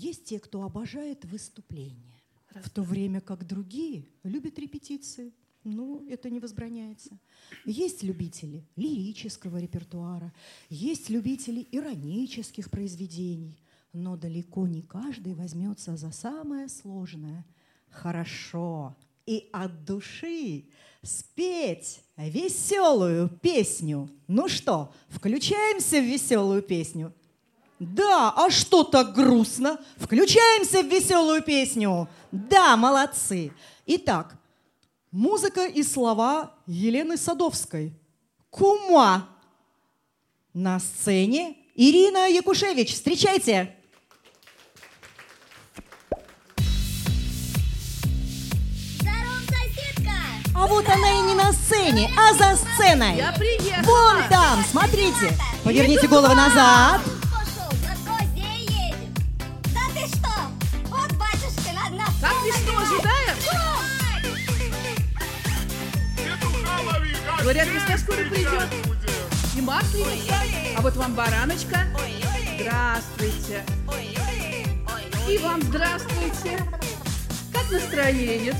[0.00, 2.14] Есть те, кто обожает выступления,
[2.54, 5.32] в то время как другие любят репетиции.
[5.62, 7.18] Ну, это не возбраняется.
[7.66, 10.32] Есть любители лирического репертуара,
[10.70, 13.58] есть любители иронических произведений,
[13.92, 17.44] но далеко не каждый возьмется за самое сложное–
[17.90, 18.96] хорошо
[19.26, 20.64] и от души
[21.02, 24.08] спеть веселую песню.
[24.28, 27.12] Ну что, включаемся в веселую песню?
[27.80, 29.78] Да, а что так грустно?
[29.96, 32.08] Включаемся в веселую песню.
[32.30, 33.52] Да, молодцы.
[33.86, 34.36] Итак,
[35.10, 37.94] музыка и слова Елены Садовской.
[38.50, 39.28] Кума.
[40.52, 42.92] На сцене Ирина Якушевич.
[42.92, 43.74] Встречайте.
[48.98, 50.12] Соседка!
[50.54, 53.16] А вот она и не на сцене, а за сценой.
[53.16, 53.86] Я приехала.
[53.86, 55.34] Вон там, смотрите.
[55.64, 57.00] Поверните голову назад.
[67.50, 68.68] Говорят, весна скоро придет.
[69.56, 70.36] И масленица.
[70.76, 71.80] А вот вам бараночка.
[72.54, 73.64] Здравствуйте.
[75.28, 76.62] И вам здравствуйте.
[77.52, 78.54] Как настроение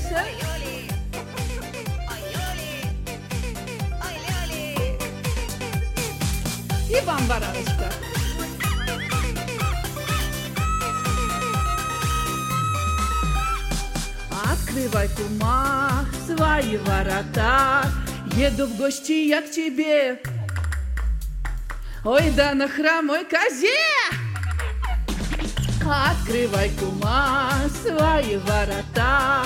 [6.89, 7.93] И вам бараночка.
[14.51, 17.89] Открывай, кума, свои ворота.
[18.35, 20.21] Еду в гости я к тебе.
[22.03, 23.67] Ой, да на хромой козе!
[25.83, 27.51] Открывай, кума,
[27.81, 29.43] свои ворота.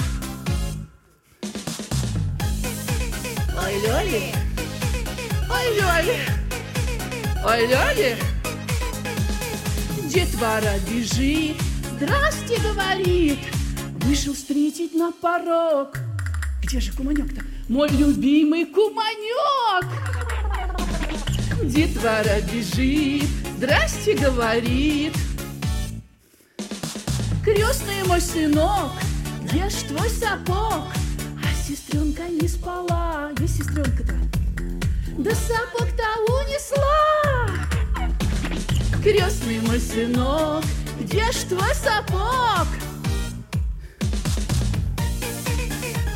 [3.57, 4.33] Ой, Лёли,
[5.49, 6.19] ой, Лёли,
[7.43, 8.17] ой, Лёли.
[10.07, 11.57] Детвора бежит,
[11.97, 13.39] здрасте, говорит,
[14.03, 15.97] вышел встретить на порог.
[16.61, 17.54] Где же куманек-то?
[17.67, 19.85] Мой любимый куманек!
[21.63, 25.13] Детвора бежит, здрасте, говорит.
[27.43, 28.91] Крестный мой сынок,
[29.45, 30.85] где ж твой сапог?
[31.43, 34.13] А сестренка не спала, где сестренка-то?
[35.17, 37.49] Да сапог-то унесла.
[39.01, 40.63] Крестный мой сынок,
[40.99, 42.67] где ж твой сапог?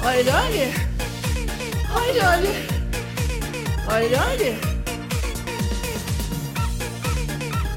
[0.05, 0.88] Ой, Лёли,
[1.95, 2.55] ой, Лёли,
[3.91, 4.57] ой, Лёли,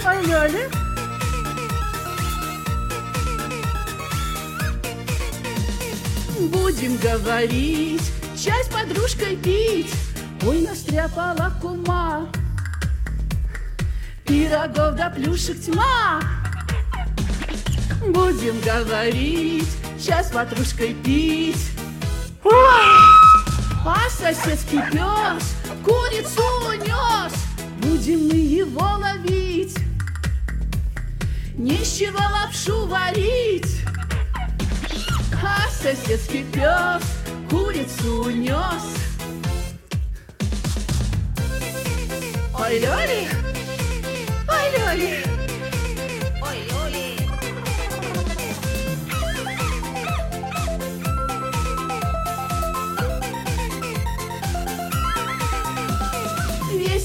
[0.07, 0.71] ой, Лёли.
[6.51, 8.03] Будем говорить,
[8.37, 9.95] чай с подружкой пить.
[10.45, 12.29] Ой, настряпала кума,
[14.27, 16.21] пирогов да плюшек тьма.
[18.09, 19.69] Будем говорить,
[20.05, 21.71] чай с подружкой пить.
[23.85, 27.33] А соседский пес курицу унес,
[27.79, 29.77] будем мы его ловить.
[31.57, 33.83] Нищего лапшу варить.
[35.43, 37.03] А соседский пес
[37.51, 38.85] курицу унес.
[42.57, 43.29] Ой, Лёли,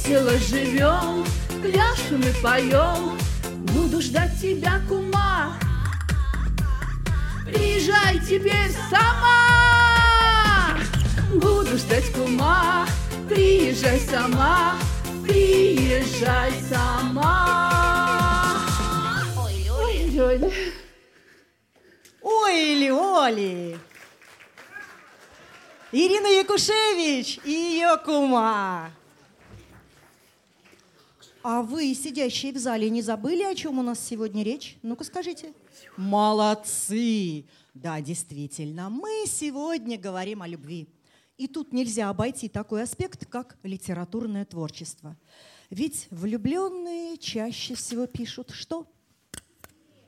[0.07, 1.25] весело живем,
[1.61, 3.17] пляшем и поем.
[3.73, 5.53] Буду ждать тебя, кума.
[7.45, 10.77] Приезжай теперь сама.
[11.33, 12.87] Буду ждать кума.
[13.27, 14.75] Приезжай сама.
[15.25, 18.55] Приезжай сама.
[19.37, 20.53] Ой-ой.
[22.21, 23.77] Ой, или Оли!
[25.91, 28.91] Ирина Якушевич и ее кума.
[31.43, 34.77] А вы, сидящие в зале, не забыли, о чем у нас сегодня речь?
[34.81, 35.53] Ну-ка скажите.
[35.95, 37.45] Молодцы!
[37.73, 40.87] Да, действительно, мы сегодня говорим о любви.
[41.37, 45.15] И тут нельзя обойти такой аспект, как литературное творчество.
[45.69, 48.87] Ведь влюбленные чаще всего пишут что?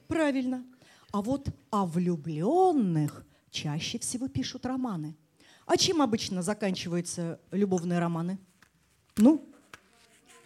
[0.07, 0.65] Правильно.
[1.11, 5.15] А вот о влюбленных чаще всего пишут романы.
[5.65, 8.39] А чем обычно заканчиваются любовные романы?
[9.17, 9.47] Ну,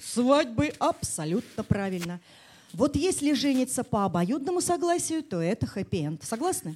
[0.06, 2.20] свадьбы абсолютно правильно.
[2.74, 6.24] Вот если жениться по обоюдному согласию, то это хэппи-энд.
[6.24, 6.76] Согласны?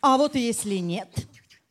[0.00, 1.08] А вот если нет,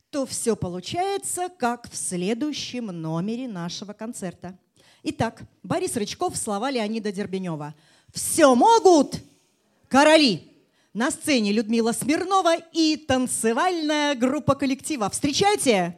[0.09, 4.57] то все получается, как в следующем номере нашего концерта.
[5.03, 7.75] Итак, Борис Рычков, слова Леонида Дербенева.
[8.13, 9.21] «Все могут
[9.87, 10.49] короли!»
[10.93, 15.09] На сцене Людмила Смирнова и танцевальная группа коллектива.
[15.09, 15.97] Встречайте!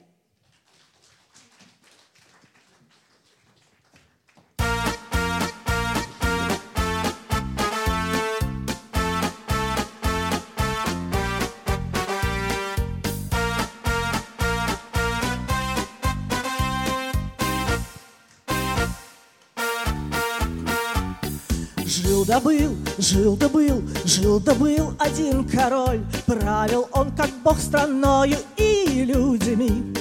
[22.25, 26.01] Жил да был, жил да был, жил да был один король.
[26.25, 29.93] Правил он, как бог страной и людьми.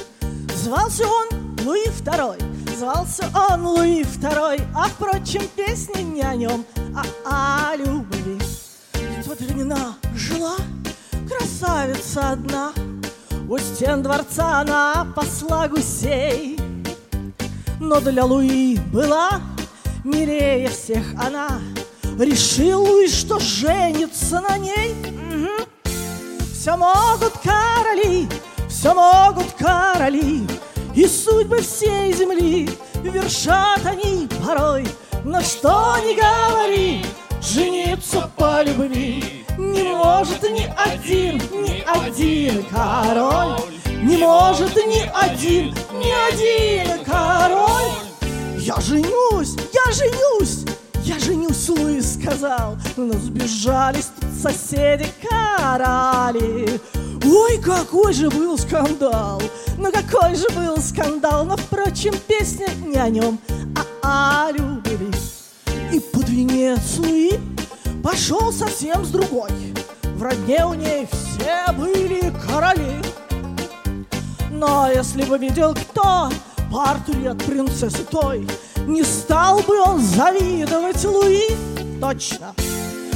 [0.54, 1.28] Звался он
[1.66, 2.38] Луи Второй,
[2.78, 6.64] звался он Луи Второй, а впрочем песни не о нем,
[7.26, 8.38] а о любви.
[8.94, 10.56] В те времена жила
[11.28, 12.72] красавица одна,
[13.50, 16.58] у стен дворца она посла гусей.
[17.80, 19.42] Но для Луи была
[20.04, 21.60] милее всех она.
[22.18, 24.94] Решил Луи, что женится на ней.
[24.94, 25.48] Мгм.
[26.52, 28.28] Все могут короли,
[28.68, 30.46] все могут короли,
[30.94, 32.70] И судьбы всей земли
[33.02, 34.86] вершат они порой.
[35.24, 37.04] Но что ни говори,
[37.42, 43.58] жениться по любви Не может ни один, ни один король,
[44.02, 47.90] Не может ни один, ни один король.
[48.58, 50.64] Я женюсь, я женюсь,
[51.04, 56.80] я женюсь, Луи сказал, но сбежались тут соседи короли.
[57.24, 59.40] Ой, какой же был скандал,
[59.78, 63.38] ну какой же был скандал, но, впрочем, песня не о нем,
[64.02, 65.10] а о любви.
[65.92, 67.38] И под венец Луи
[68.02, 69.50] пошел совсем с другой.
[70.16, 73.02] В родне у ней все были короли.
[74.50, 76.30] Но если бы видел кто
[76.72, 78.46] портрет принцессы той,
[78.86, 81.48] Не стал бы он завидовать Луи.
[82.00, 82.54] Точно.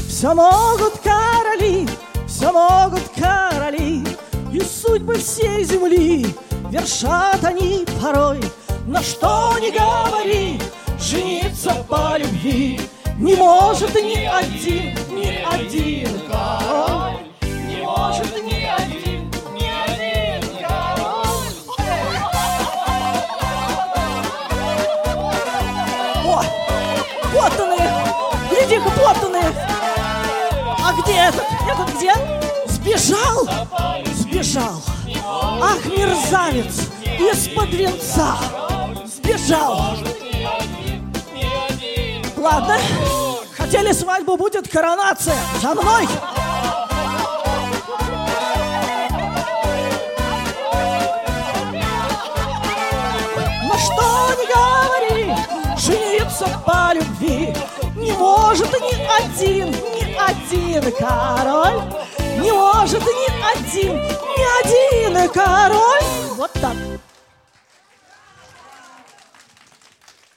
[0.09, 1.87] Все могут короли,
[2.27, 4.03] все могут короли,
[4.53, 6.27] И судьбы всей земли
[6.71, 8.41] вершат они порой.
[8.87, 10.59] Но что ни говори,
[10.99, 12.81] жениться по любви
[13.19, 18.58] Не может ни один, ни один король, Не может ни
[31.03, 31.45] где этот?
[31.71, 32.13] Этот где?
[32.67, 33.49] Сбежал?
[34.15, 34.83] Сбежал.
[35.25, 36.89] Ах, мерзавец!
[37.05, 38.37] Из-под венца!
[39.07, 39.97] Сбежал!
[42.37, 42.79] Ладно,
[43.57, 45.37] хотели свадьбу, будет коронация.
[45.61, 46.07] За мной!
[56.39, 57.55] Жениться по любви.
[57.97, 61.83] Не может ни один, ни один король.
[62.41, 66.37] Не может ни один, ни один король.
[66.37, 66.77] Вот так.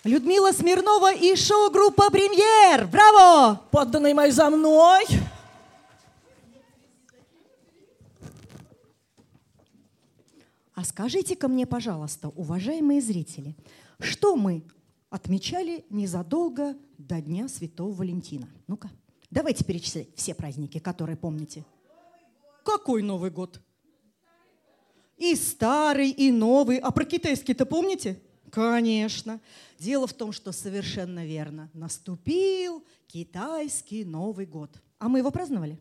[0.04, 2.88] Людмила Смирнова и шоу-группа «Премьер».
[2.88, 3.62] Браво!
[3.70, 5.06] Подданные мои за мной.
[10.74, 13.56] А скажите-ка мне, пожалуйста, уважаемые зрители,
[13.99, 14.64] что мы
[15.12, 18.49] отмечали незадолго до Дня Святого Валентина?
[18.66, 18.89] Ну-ка,
[19.30, 21.64] давайте перечислять все праздники, которые помните.
[22.64, 23.62] Какой Новый год?
[25.18, 26.78] И старый, и новый.
[26.78, 28.20] А про китайский-то помните?
[28.49, 29.39] Конечно.
[29.78, 31.70] Дело в том, что совершенно верно.
[31.74, 34.72] Наступил китайский Новый год.
[34.97, 35.78] А мы его праздновали?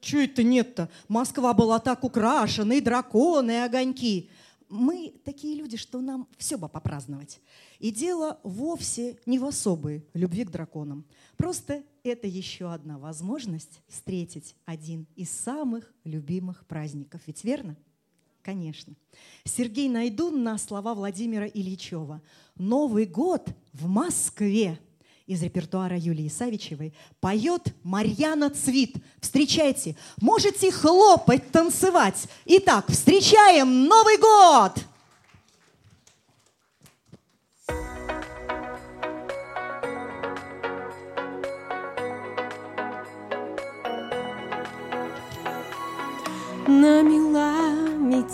[0.00, 0.88] Чего это нет-то?
[1.08, 4.30] Москва была так украшена, и драконы, и огоньки.
[4.70, 7.40] Мы такие люди, что нам все бы попраздновать.
[7.78, 11.04] И дело вовсе не в особой любви к драконам.
[11.36, 17.20] Просто это еще одна возможность встретить один из самых любимых праздников.
[17.26, 17.76] Ведь верно?
[18.42, 18.94] Конечно.
[19.44, 22.22] Сергей Найдун на слова Владимира Ильичева.
[22.56, 24.78] «Новый год в Москве»
[25.26, 28.96] из репертуара Юлии Савичевой поет Марьяна Цвит.
[29.20, 32.26] Встречайте, можете хлопать, танцевать.
[32.46, 34.89] Итак, встречаем Новый год!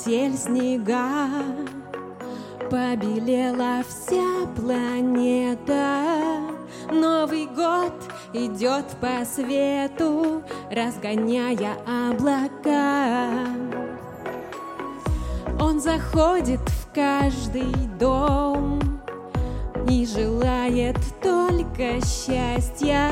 [0.07, 1.29] Метель снега,
[2.71, 6.41] Побелела вся планета.
[6.91, 7.93] Новый год
[8.33, 13.47] идет по свету, Разгоняя облака.
[15.61, 18.79] Он заходит в каждый дом
[19.89, 23.11] И желает только счастья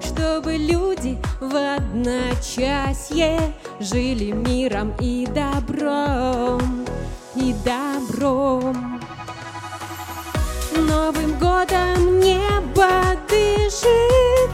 [0.00, 3.38] чтобы люди в одночасье
[3.80, 6.84] жили миром и добром,
[7.34, 9.00] и добром.
[10.76, 14.50] Новым годом небо дышит,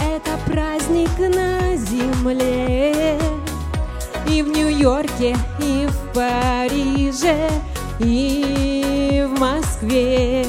[0.00, 3.18] это праздник на земле.
[4.28, 7.48] И в Нью-Йорке, и в Париже,
[7.98, 10.46] и в Москве,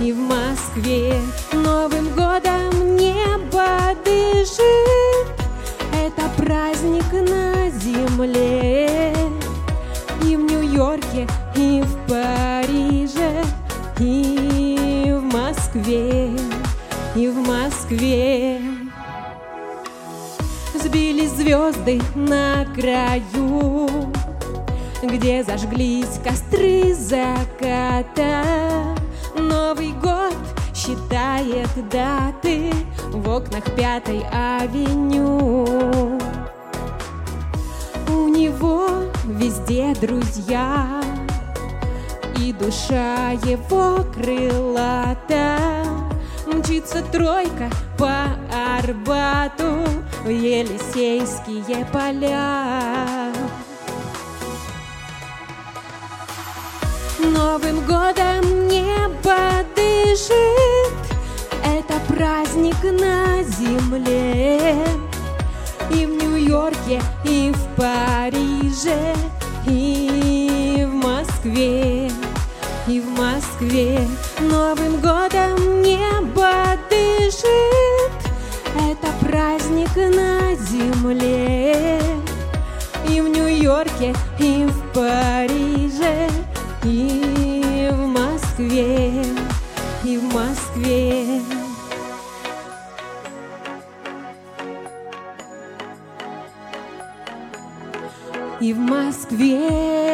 [0.00, 1.14] и в Москве.
[1.52, 5.26] Новым годом небо дышит,
[5.92, 9.12] это праздник на земле.
[10.24, 11.26] И в Нью-Йорке,
[11.56, 13.44] и в Париже,
[13.98, 16.30] и в Москве,
[17.16, 18.60] и в Москве.
[20.74, 23.88] Сбились звезды на краю,
[25.02, 28.44] где зажглись костры заката.
[29.38, 30.36] Новый год
[30.74, 32.72] считает даты
[33.12, 36.18] в окнах Пятой авеню.
[38.08, 38.88] У него
[39.24, 41.02] везде друзья,
[42.40, 45.58] и душа его крылата.
[46.46, 48.28] Мчится тройка по
[48.78, 49.84] Арбату
[50.24, 53.27] в Елисейские поля.
[57.32, 60.92] Новым годом небо дышит,
[61.64, 64.84] это праздник на земле.
[65.90, 69.14] И в Нью-Йорке, и в Париже,
[69.66, 72.10] и в Москве,
[72.86, 74.00] и в Москве.
[74.40, 78.12] Новым годом небо дышит,
[78.74, 82.00] это праздник на земле.
[83.08, 86.28] И в Нью-Йорке, и в Париже,
[86.88, 89.22] и в Москве,
[90.04, 91.42] и в Москве.
[98.60, 100.07] И в Москве.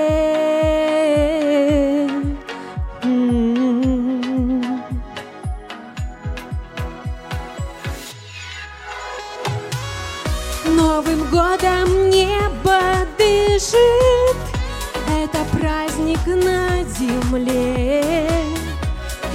[17.34, 18.02] Земле.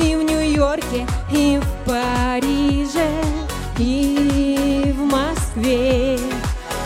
[0.01, 3.09] И в Нью-Йорке, и в Париже,
[3.77, 6.17] и в Москве,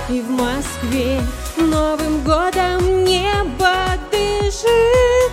[0.10, 1.22] и в Москве.
[1.58, 3.76] Новым годом небо
[4.12, 5.32] дышит,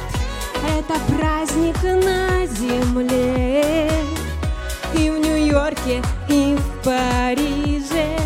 [0.78, 3.90] это праздник на земле.
[4.94, 8.18] И в Нью-Йорке, и в Париже,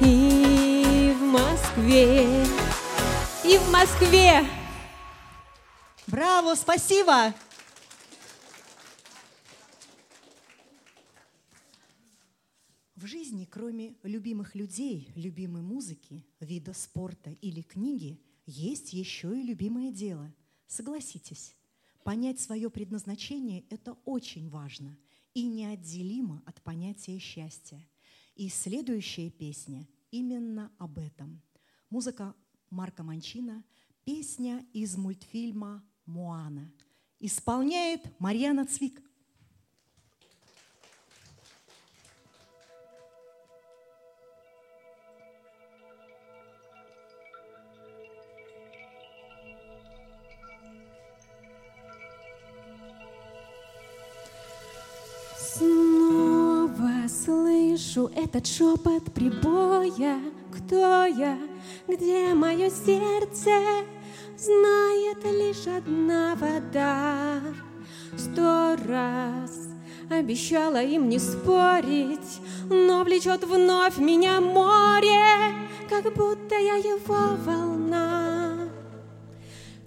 [0.00, 2.26] и в Москве,
[3.44, 4.61] и в Москве.
[6.54, 7.34] Спасибо!
[12.94, 19.90] В жизни, кроме любимых людей, любимой музыки, вида спорта или книги, есть еще и любимое
[19.90, 20.32] дело.
[20.66, 21.56] Согласитесь,
[22.04, 24.96] понять свое предназначение– это очень важно
[25.34, 27.84] и неотделимо от понятия счастья.
[28.36, 31.42] И следующая песня именно об этом.
[31.90, 32.34] Музыка
[32.70, 33.64] Марка Манчина,
[34.04, 36.70] песня из мультфильма Моана.
[37.20, 39.00] Исполняет Марьяна Цвик.
[55.38, 60.20] Снова слышу этот шепот прибоя.
[60.52, 61.38] Кто я?
[61.88, 63.86] Где мое сердце?
[64.44, 67.40] Знает лишь одна вода.
[68.18, 69.68] Сто раз
[70.10, 75.54] обещала им не спорить, но влечет вновь меня море,
[75.88, 78.68] как будто я его волна.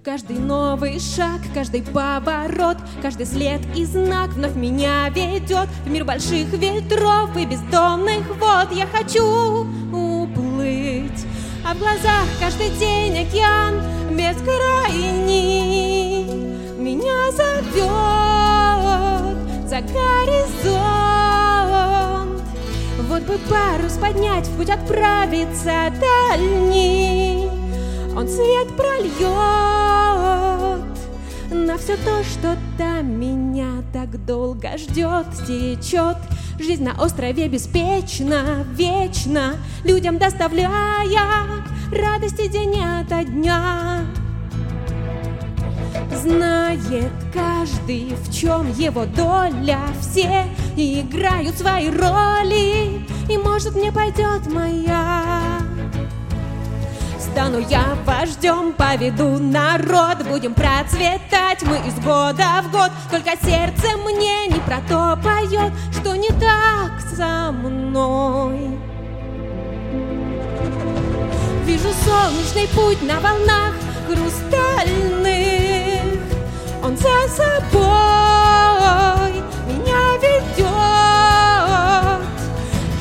[0.05, 6.47] Каждый новый шаг, каждый поворот, каждый след и знак вновь меня ведет в мир больших
[6.53, 8.71] ветров и бездомных вод.
[8.71, 11.04] Я хочу уплыть,
[11.67, 15.25] а в глазах каждый день океан бескрайний
[16.77, 17.75] меня зовет
[19.67, 20.75] за горизонт.
[23.09, 27.49] Вот бы парус поднять, в путь отправиться дальний.
[28.15, 29.25] Он свет прольет
[31.49, 36.17] на все то, что там меня так долго ждет, течет.
[36.65, 41.45] Жизнь на острове беспечна, вечно, людям доставляя
[41.91, 43.99] радости день ото дня.
[46.11, 55.34] Знает каждый, в чем его доля, все играют свои роли, и может мне пойдет моя.
[57.35, 62.91] Стану я вождем, поведу народ, будем процветать мы из года в год.
[63.11, 68.79] Только сердце мне не про то поет, что не так со мной.
[71.65, 73.73] Вижу солнечный путь на волнах
[74.07, 75.33] хрустальных.
[76.85, 77.83] Он за собой
[79.67, 80.63] меня ведет.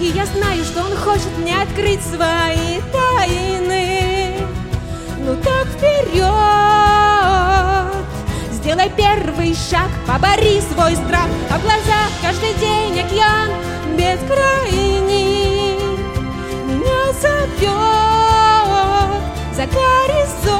[0.01, 4.14] И я знаю, что он хочет мне открыть свои тайны.
[5.27, 6.25] Ну так вперед!
[8.53, 13.51] Сделай первый шаг, побори свой страх, а в глазах каждый день океан
[13.97, 15.79] бескрайний
[16.67, 17.73] меня зовет
[19.57, 20.55] за горизонт.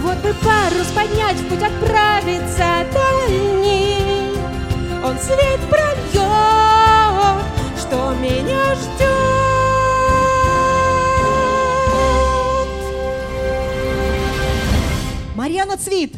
[0.00, 4.38] Вот бы парус поднять, в путь отправиться дальний.
[5.04, 7.42] Он свет прольет,
[7.80, 9.37] что меня ждет.
[15.38, 16.16] Марьяна Цвит.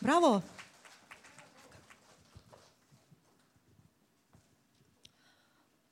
[0.00, 0.42] Браво.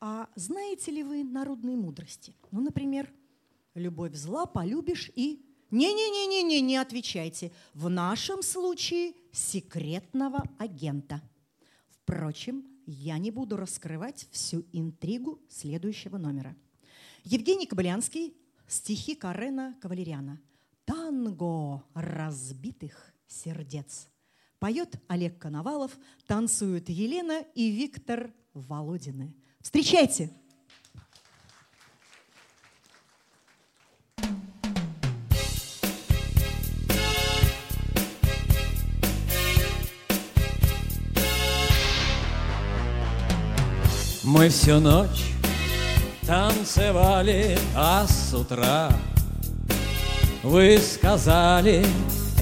[0.01, 2.35] А знаете ли вы народные мудрости?
[2.51, 3.09] Ну, например,
[3.77, 5.47] любовь зла полюбишь и...
[5.71, 7.53] Не-не-не-не-не, не отвечайте.
[7.73, 11.23] В нашем случае секретного агента.
[11.91, 16.57] Впрочем, я не буду раскрывать всю интригу следующего номера.
[17.23, 18.35] Евгений Кобылянский,
[18.67, 20.41] стихи Карена Кавалеряна.
[20.85, 24.09] «Танго разбитых сердец».
[24.59, 25.93] Поет Олег Коновалов,
[26.27, 29.35] танцуют Елена и Виктор Володины.
[29.61, 30.31] Встречайте!
[44.23, 45.35] Мы всю ночь
[46.27, 48.91] танцевали, а с утра
[50.43, 51.85] Вы сказали,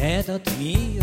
[0.01, 1.03] этот мир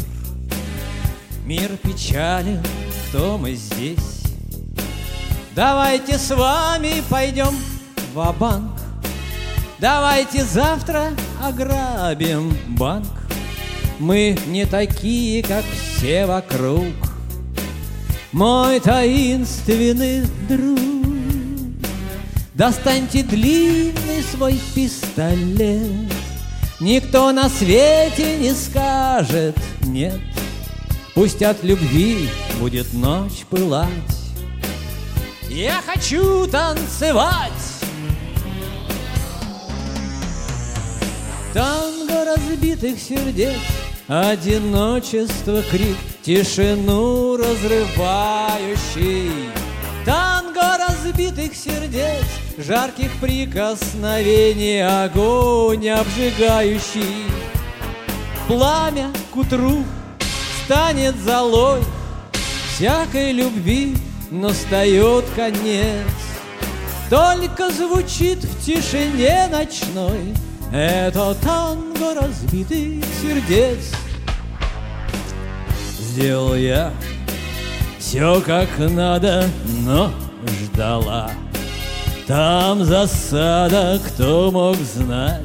[1.45, 2.63] Мир печален,
[3.09, 4.23] кто мы здесь?
[5.55, 7.55] Давайте с вами пойдем
[8.13, 8.79] в банк.
[9.79, 11.11] Давайте завтра
[11.43, 13.07] ограбим банк.
[13.97, 16.93] Мы не такие, как все вокруг.
[18.31, 20.98] Мой таинственный друг
[22.59, 26.11] Достаньте длинный свой пистолет.
[26.81, 30.19] Никто на свете не скажет нет
[31.15, 32.27] Пусть от любви
[32.59, 33.89] будет ночь пылать.
[35.49, 37.53] Я хочу танцевать.
[41.53, 43.55] Танго разбитых сердец
[44.09, 49.31] Одиночество крик Тишину разрывающий.
[50.03, 52.25] Танго разбитых сердец
[52.59, 57.23] Жарких прикосновений Огонь обжигающий.
[58.47, 59.85] Пламя к утру
[60.65, 61.81] станет золой.
[62.75, 63.95] Всякой любви
[64.29, 66.05] настает конец.
[67.09, 70.35] Только звучит в тишине ночной
[70.73, 73.93] Это танго разбитых сердец.
[75.97, 76.91] Сделал я
[77.99, 79.45] все как надо,
[79.85, 80.11] но
[80.61, 81.31] ждала
[82.29, 85.41] Там засада, кто мог знать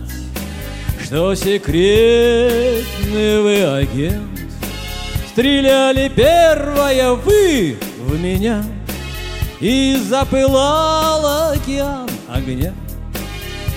[1.02, 4.38] Что секретный вы агент.
[5.30, 8.62] Стреляли первая вы в меня
[9.60, 12.74] И запылал океан огня.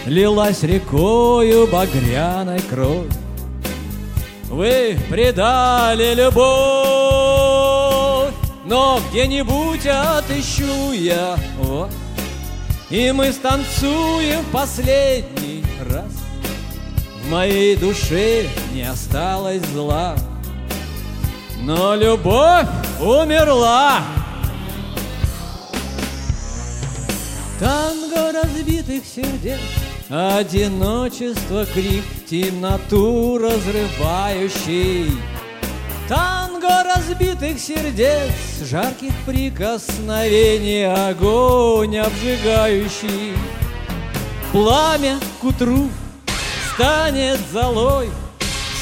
[0.05, 3.07] Лилась рекою багряной кровь.
[4.49, 6.33] Вы предали любовь
[8.65, 11.89] Но где-нибудь отыщу я вас
[12.89, 16.11] И мы станцуем последний раз.
[17.21, 20.15] В моей душе не осталось зла.
[21.61, 22.67] Но любовь
[23.01, 23.99] умерла.
[27.59, 29.59] Танго разбитых сердец
[30.09, 35.11] Одиночество, крик, темноту разрывающий
[36.07, 38.31] Танго разбитых сердец
[38.61, 43.33] Жарких прикосновений Огонь обжигающий.
[44.51, 45.89] Пламя к утру
[46.73, 48.09] станет золой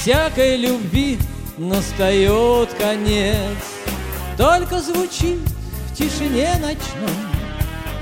[0.01, 1.17] Всякой любви
[1.57, 3.57] настает конец.
[4.37, 5.39] Только звучит
[5.87, 7.09] в тишине ночной.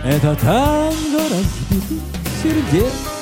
[0.04, 2.04] Это танго разбитых
[2.42, 3.13] сердец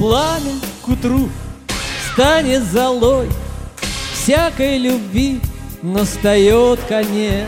[0.00, 1.28] Пламя к утру
[2.10, 3.28] станет золой
[4.14, 5.42] Всякой любви
[5.82, 7.46] настает конец.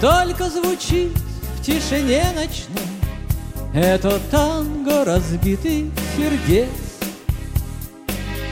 [0.00, 1.12] Только звучит
[1.56, 6.68] в тишине ночной Это танго разбитых сердец.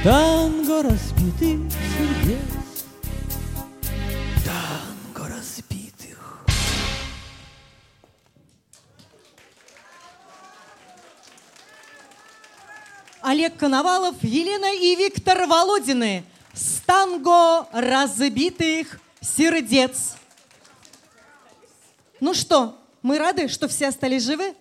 [0.05, 2.64] Танго разбитых сердец
[13.35, 16.23] Олег Коновалов, Елена и Виктор Володины.
[16.53, 20.15] Станго разбитых сердец.
[22.21, 24.55] Ну что, мы рады, что все остались живы?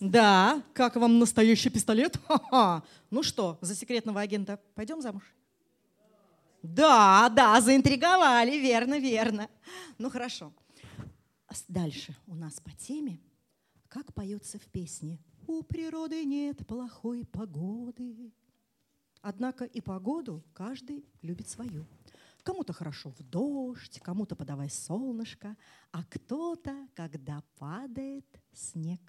[0.00, 2.18] Да, как вам настоящий пистолет?
[2.26, 2.82] Ха-ха.
[3.12, 5.22] Ну что, за секретного агента пойдем замуж?
[6.64, 9.48] Да, да, заинтриговали, верно, верно.
[9.98, 10.52] Ну хорошо.
[11.68, 13.20] Дальше у нас по теме,
[13.86, 18.32] как поется в песне «У природы нет плохой погоды».
[19.20, 21.86] Однако и погоду каждый любит свою.
[22.42, 25.56] Кому-то хорошо в дождь, кому-то подавай солнышко,
[25.92, 29.00] а кто-то, когда падает снег.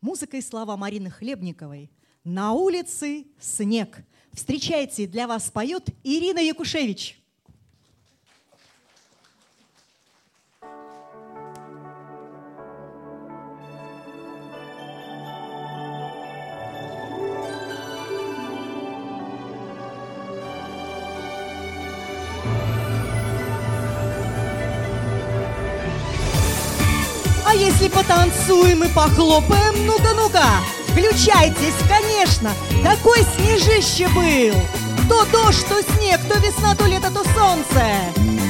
[0.00, 1.92] Музыка и слова Марины Хлебниковой.
[2.24, 4.04] На улице снег.
[4.32, 7.22] Встречайте, для вас поет Ирина Якушевич.
[27.80, 30.44] Если потанцуем и похлопаем, ну-ка, ну-ка,
[30.88, 32.50] включайтесь, конечно,
[32.84, 34.54] такой снежище был.
[35.08, 37.86] То дождь, то снег, то весна, то лето, то солнце.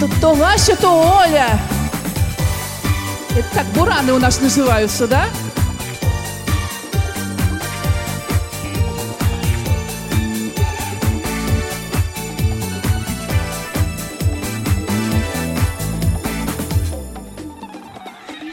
[0.00, 1.60] То, то Вася, то Оля.
[3.36, 5.26] Это так бураны у нас называются, да?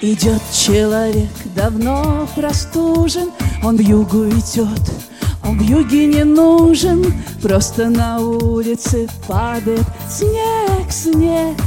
[0.10, 3.30] Идет человек, давно простужен,
[3.62, 4.80] Он в югу идет,
[5.44, 11.58] он в юге не нужен, Просто на улице падает снег, снег.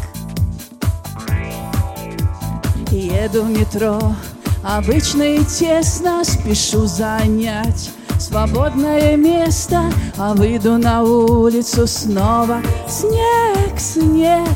[2.91, 4.01] Еду в метро,
[4.65, 9.83] обычно и тесно, Спешу занять свободное место,
[10.17, 14.49] А выйду на улицу снова, снег, снег.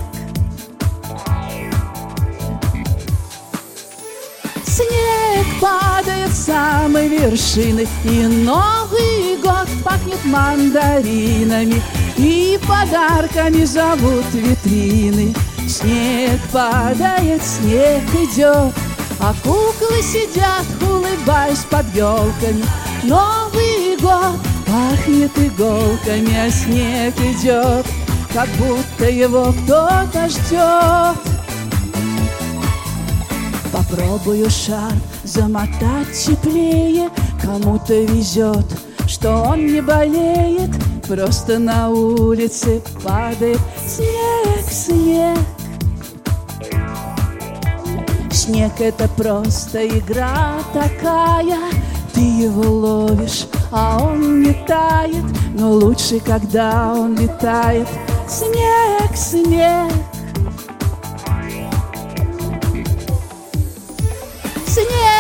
[6.75, 7.87] Самой вершины.
[8.05, 11.81] И Новый год пахнет мандаринами
[12.17, 15.35] И подарками зовут витрины.
[15.69, 18.73] Снег падает, снег идет
[19.21, 22.65] А куклы сидят, улыбаясь под елками.
[23.05, 27.87] Новый год пахнет иголками А снег идет,
[28.33, 31.19] как будто его кто-то ждет.
[33.73, 34.93] Попробую шар
[35.35, 37.11] замотать теплее.
[37.43, 38.67] Кому-то везет,
[39.07, 40.71] что он не болеет.
[41.09, 45.39] Просто на улице падает снег, снег.
[48.31, 51.59] Снег это просто игра такая.
[52.15, 55.25] Ты его ловишь, а он летает
[55.55, 57.89] Но лучше, когда он летает.
[58.29, 59.93] Снег, снег.
[64.67, 65.14] Снег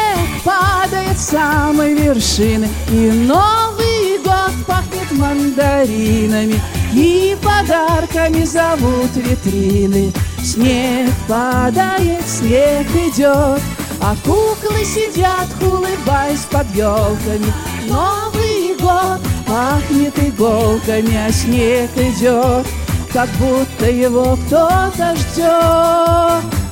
[0.45, 6.61] падает с самой вершины И Новый год пахнет мандаринами
[6.93, 10.13] И подарками зовут витрины.
[10.43, 13.63] Снег падает, снег идет
[14.01, 17.53] А куклы сидят, улыбаясь под елками.
[17.89, 22.67] Новый год пахнет иголками А снег идет,
[23.13, 26.64] как будто его кто-то ждет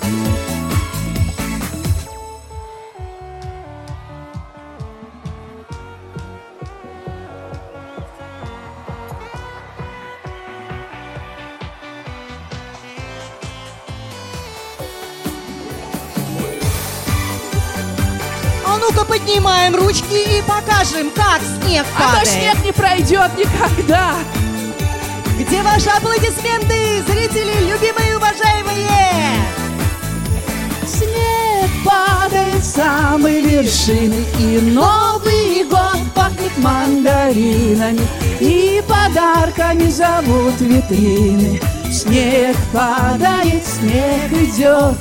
[19.32, 22.28] поднимаем ручки и покажем, как снег А то падает.
[22.28, 24.14] снег не пройдет никогда
[25.38, 28.88] Где ваши аплодисменты, зрители, любимые и уважаемые?
[30.86, 38.06] Снег падает с самой вершины И Новый год пахнет мандаринами
[38.40, 41.60] И подарками зовут витрины
[41.90, 44.96] Снег падает, снег идет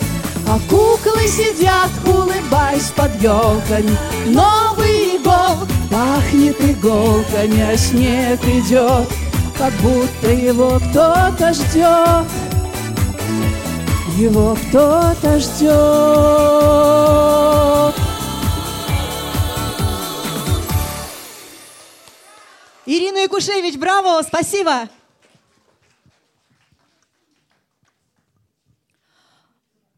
[0.53, 3.97] А куклы сидят, улыбаясь под елками
[4.27, 9.07] Новый год пахнет иголками А снег идет,
[9.57, 12.27] как будто его кто-то ждет
[14.17, 15.71] его кто-то ждет.
[22.85, 24.89] Ирина Якушевич, браво, спасибо.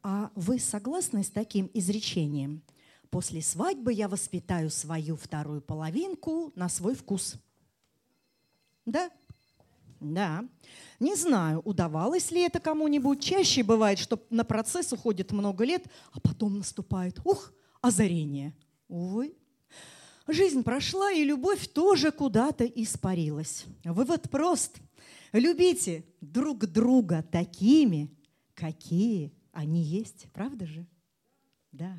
[0.04, 2.64] А вы согласны с таким изречением?
[3.10, 7.36] После свадьбы я воспитаю свою вторую половинку на свой вкус.
[8.86, 9.12] Да?
[10.00, 10.44] Да.
[11.00, 13.22] Не знаю, удавалось ли это кому-нибудь.
[13.22, 18.56] Чаще бывает, что на процесс уходит много лет, а потом наступает, ух, озарение.
[18.88, 19.36] Увы.
[20.28, 23.66] Жизнь прошла, и любовь тоже куда-то испарилась.
[23.84, 24.78] Вывод прост.
[25.34, 28.10] Любите друг друга такими,
[28.54, 30.28] какие они есть.
[30.34, 30.86] Правда же?
[31.72, 31.98] Да.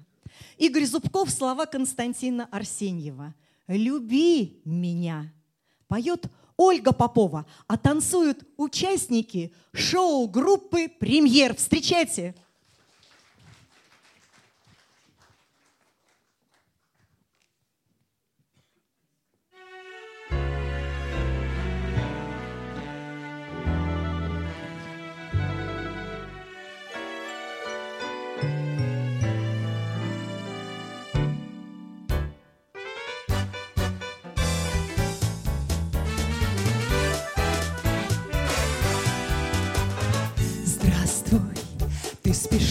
[0.58, 3.34] Игорь Зубков, слова Константина Арсеньева.
[3.66, 5.32] «Люби меня»
[5.88, 6.26] поет
[6.56, 11.54] Ольга Попова, а танцуют участники шоу-группы «Премьер».
[11.56, 12.34] Встречайте!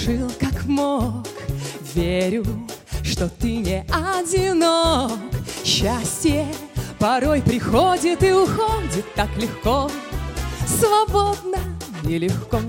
[0.03, 1.27] Спешил как мог.
[1.93, 2.45] Верю,
[3.03, 5.11] что ты не одинок.
[5.63, 6.47] Счастье
[6.99, 9.89] порой приходит и уходит так легко.
[10.67, 11.57] Свободно
[12.07, 12.59] и легко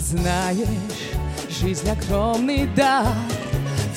[0.00, 0.66] Знаешь,
[1.60, 3.06] жизнь огромный дар.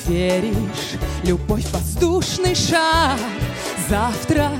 [0.06, 3.18] Веришь, любовь воздушный шар.
[3.88, 4.50] Завтра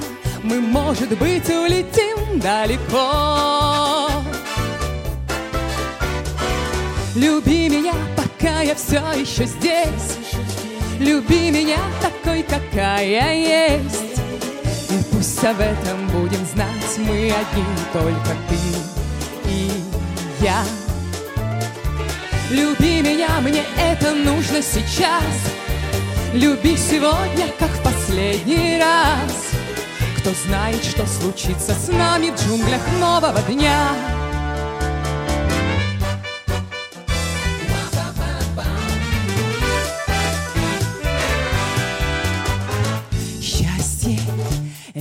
[0.43, 4.06] мы, может быть, улетим далеко
[7.17, 10.19] Люби меня, пока я все еще здесь.
[11.01, 14.21] Люби меня такой, какая есть.
[14.91, 17.65] И пусть об этом будем знать мы одни
[17.95, 19.71] Только ты и
[20.43, 20.63] я.
[22.51, 25.25] Люби меня, мне это нужно сейчас.
[26.35, 29.53] Люби сегодня, как в последний раз.
[30.19, 34.16] Кто знает, что случится с нами в джунглях нового дня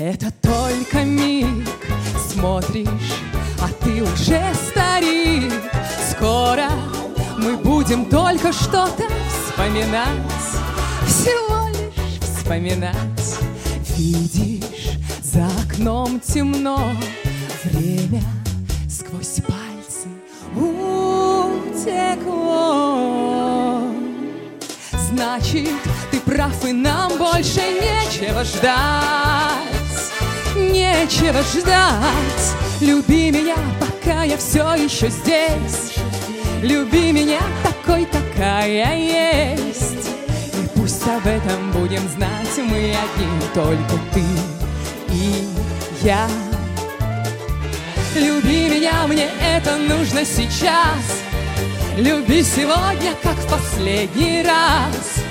[0.05, 1.67] это только миг.
[2.31, 3.15] Смотришь,
[3.59, 5.51] а ты уже старик.
[6.11, 6.69] Скоро
[7.39, 10.19] мы будем только что-то вспоминать.
[11.07, 12.95] Всего лишь вспоминать.
[13.97, 14.91] Видишь,
[15.23, 16.91] за окном темно.
[17.63, 18.21] Время
[18.87, 20.07] сквозь пальцы
[20.55, 21.49] утекло.
[25.09, 29.75] Значит, ты прав, и нам больше нечего ждать
[30.75, 35.95] Нечего ждать Люби меня, пока я все еще здесь
[36.61, 40.09] Люби меня такой, какая есть
[40.53, 44.21] И пусть об этом будем знать мы одни, только ты
[45.13, 45.47] и
[46.01, 46.27] я.
[48.15, 51.23] Люби меня, мне это нужно сейчас.
[51.97, 55.23] Люби сегодня, как в последний раз.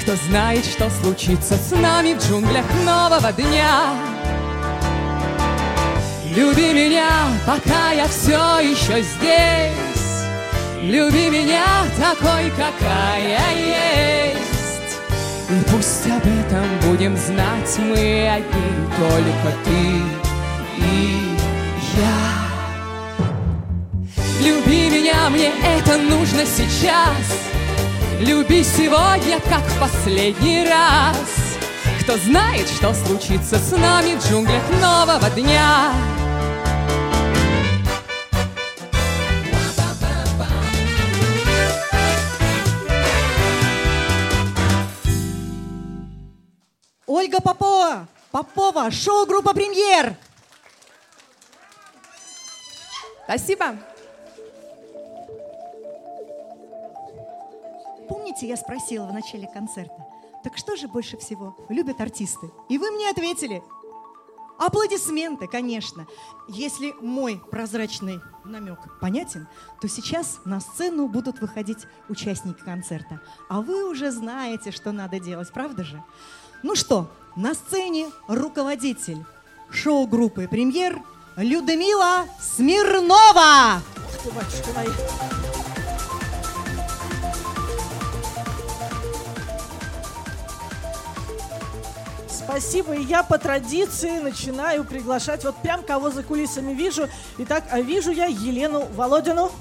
[0.00, 4.13] Кто знает, что случится с нами в джунглях нового дня.
[6.36, 9.70] Люби меня, пока я все еще здесь.
[10.82, 11.64] Люби меня
[11.96, 14.98] такой, какая есть.
[15.48, 20.02] И пусть об этом будем знать мы одни, только ты
[20.78, 21.36] и
[21.96, 22.44] я.
[24.40, 27.44] Люби меня, мне это нужно сейчас.
[28.18, 31.16] Люби сегодня, как в последний раз.
[32.00, 35.92] Кто знает, что случится с нами в джунглях нового дня.
[47.16, 50.16] Ольга Попова, Попова, шоу-группа «Премьер».
[53.22, 53.76] Спасибо.
[58.08, 59.94] Помните, я спросила в начале концерта,
[60.42, 62.50] так что же больше всего любят артисты?
[62.68, 63.62] И вы мне ответили.
[64.58, 66.08] Аплодисменты, конечно.
[66.48, 69.46] Если мой прозрачный намек понятен,
[69.80, 73.20] то сейчас на сцену будут выходить участники концерта.
[73.48, 76.02] А вы уже знаете, что надо делать, правда же?
[76.64, 79.22] Ну что, на сцене руководитель
[79.70, 80.98] шоу-группы «Премьер»
[81.36, 83.82] Людмила Смирнова.
[84.24, 84.34] Ух
[84.64, 84.90] ты.
[92.32, 92.94] Спасибо.
[92.94, 97.10] И я по традиции начинаю приглашать, вот прям кого за кулисами вижу.
[97.36, 99.52] Итак, а вижу я Елену Володину,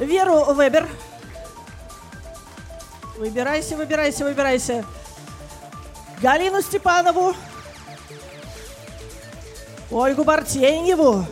[0.00, 0.88] Веру Вебер.
[3.20, 4.82] Выбирайся, выбирайся, выбирайся.
[6.22, 7.34] Галину Степанову.
[9.90, 11.26] Ольгу Бартеньеву.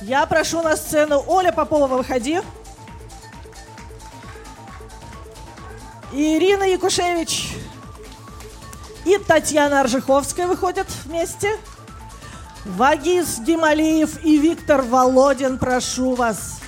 [0.00, 2.40] Я прошу на сцену Оля Попова, выходи.
[6.14, 7.56] Ирина Якушевич
[9.04, 11.58] и Татьяна Аржиховская выходят вместе.
[12.64, 16.59] Вагис Гималиев и Виктор Володин, прошу вас.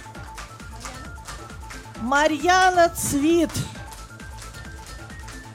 [2.12, 3.48] Марьяна Цвит.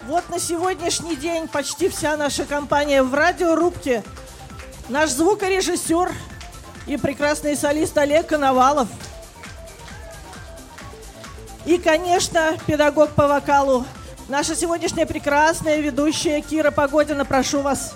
[0.07, 4.03] Вот на сегодняшний день почти вся наша компания в радиорубке.
[4.89, 6.11] Наш звукорежиссер
[6.87, 8.87] и прекрасный солист Олег Коновалов.
[11.67, 13.85] И, конечно, педагог по вокалу,
[14.27, 17.93] наша сегодняшняя прекрасная ведущая Кира Погодина, прошу вас.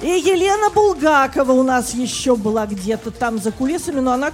[0.00, 4.32] И Елена Булгакова у нас еще была где-то там за кулисами, но она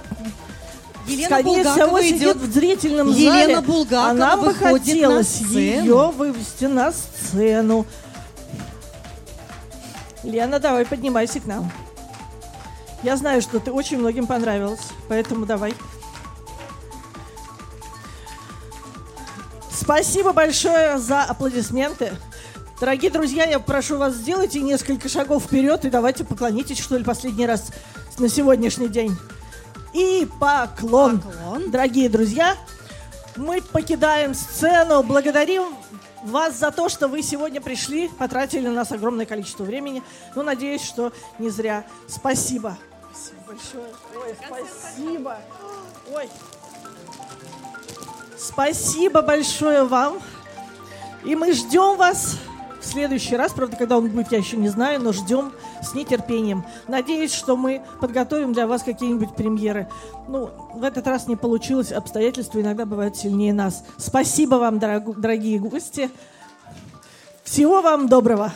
[1.07, 3.61] Елена скорее всего, идет- в зрительном Елена зале.
[3.61, 7.85] Булгакова а нам бы хотелось ее вывести на сцену.
[10.23, 11.71] Лена, давай, поднимайся к нам.
[13.03, 15.73] Я знаю, что ты очень многим понравилась, поэтому давай.
[19.73, 22.13] Спасибо большое за аплодисменты.
[22.79, 27.45] Дорогие друзья, я прошу вас, сделайте несколько шагов вперед и давайте поклонитесь, что ли, последний
[27.45, 27.71] раз
[28.19, 29.17] на сегодняшний день.
[29.93, 31.19] И поклон.
[31.19, 31.71] Поклон.
[31.71, 32.57] Дорогие друзья,
[33.35, 35.03] мы покидаем сцену.
[35.03, 35.75] Благодарим
[36.23, 40.03] вас за то, что вы сегодня пришли, потратили на нас огромное количество времени.
[40.35, 41.85] Ну, надеюсь, что не зря.
[42.07, 42.77] Спасибо.
[43.13, 43.93] Спасибо большое.
[44.15, 45.37] Ой, спасибо.
[46.13, 46.29] Ой.
[48.37, 50.21] Спасибо большое вам.
[51.23, 52.37] И мы ждем вас
[52.81, 53.53] в следующий раз.
[53.53, 56.65] Правда, когда он будет, я еще не знаю, но ждем с нетерпением.
[56.87, 59.87] Надеюсь, что мы подготовим для вас какие-нибудь премьеры.
[60.27, 61.91] Ну, в этот раз не получилось.
[61.91, 63.85] Обстоятельства иногда бывают сильнее нас.
[63.97, 66.09] Спасибо вам, дорогу- дорогие гости.
[67.43, 68.51] Всего вам доброго.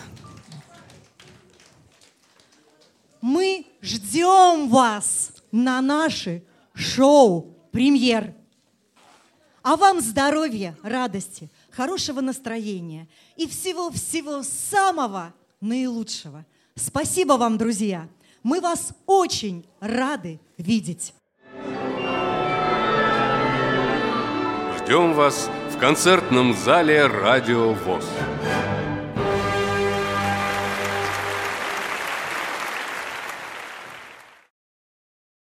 [3.21, 6.43] Мы ждем вас на наши
[6.73, 8.33] шоу «Премьер».
[9.63, 16.45] А вам здоровья, радости, хорошего настроения и всего-всего самого наилучшего.
[16.75, 18.07] Спасибо вам, друзья.
[18.43, 21.13] Мы вас очень рады видеть.
[24.77, 28.05] Ждем вас в концертном зале «Радио ВОЗ».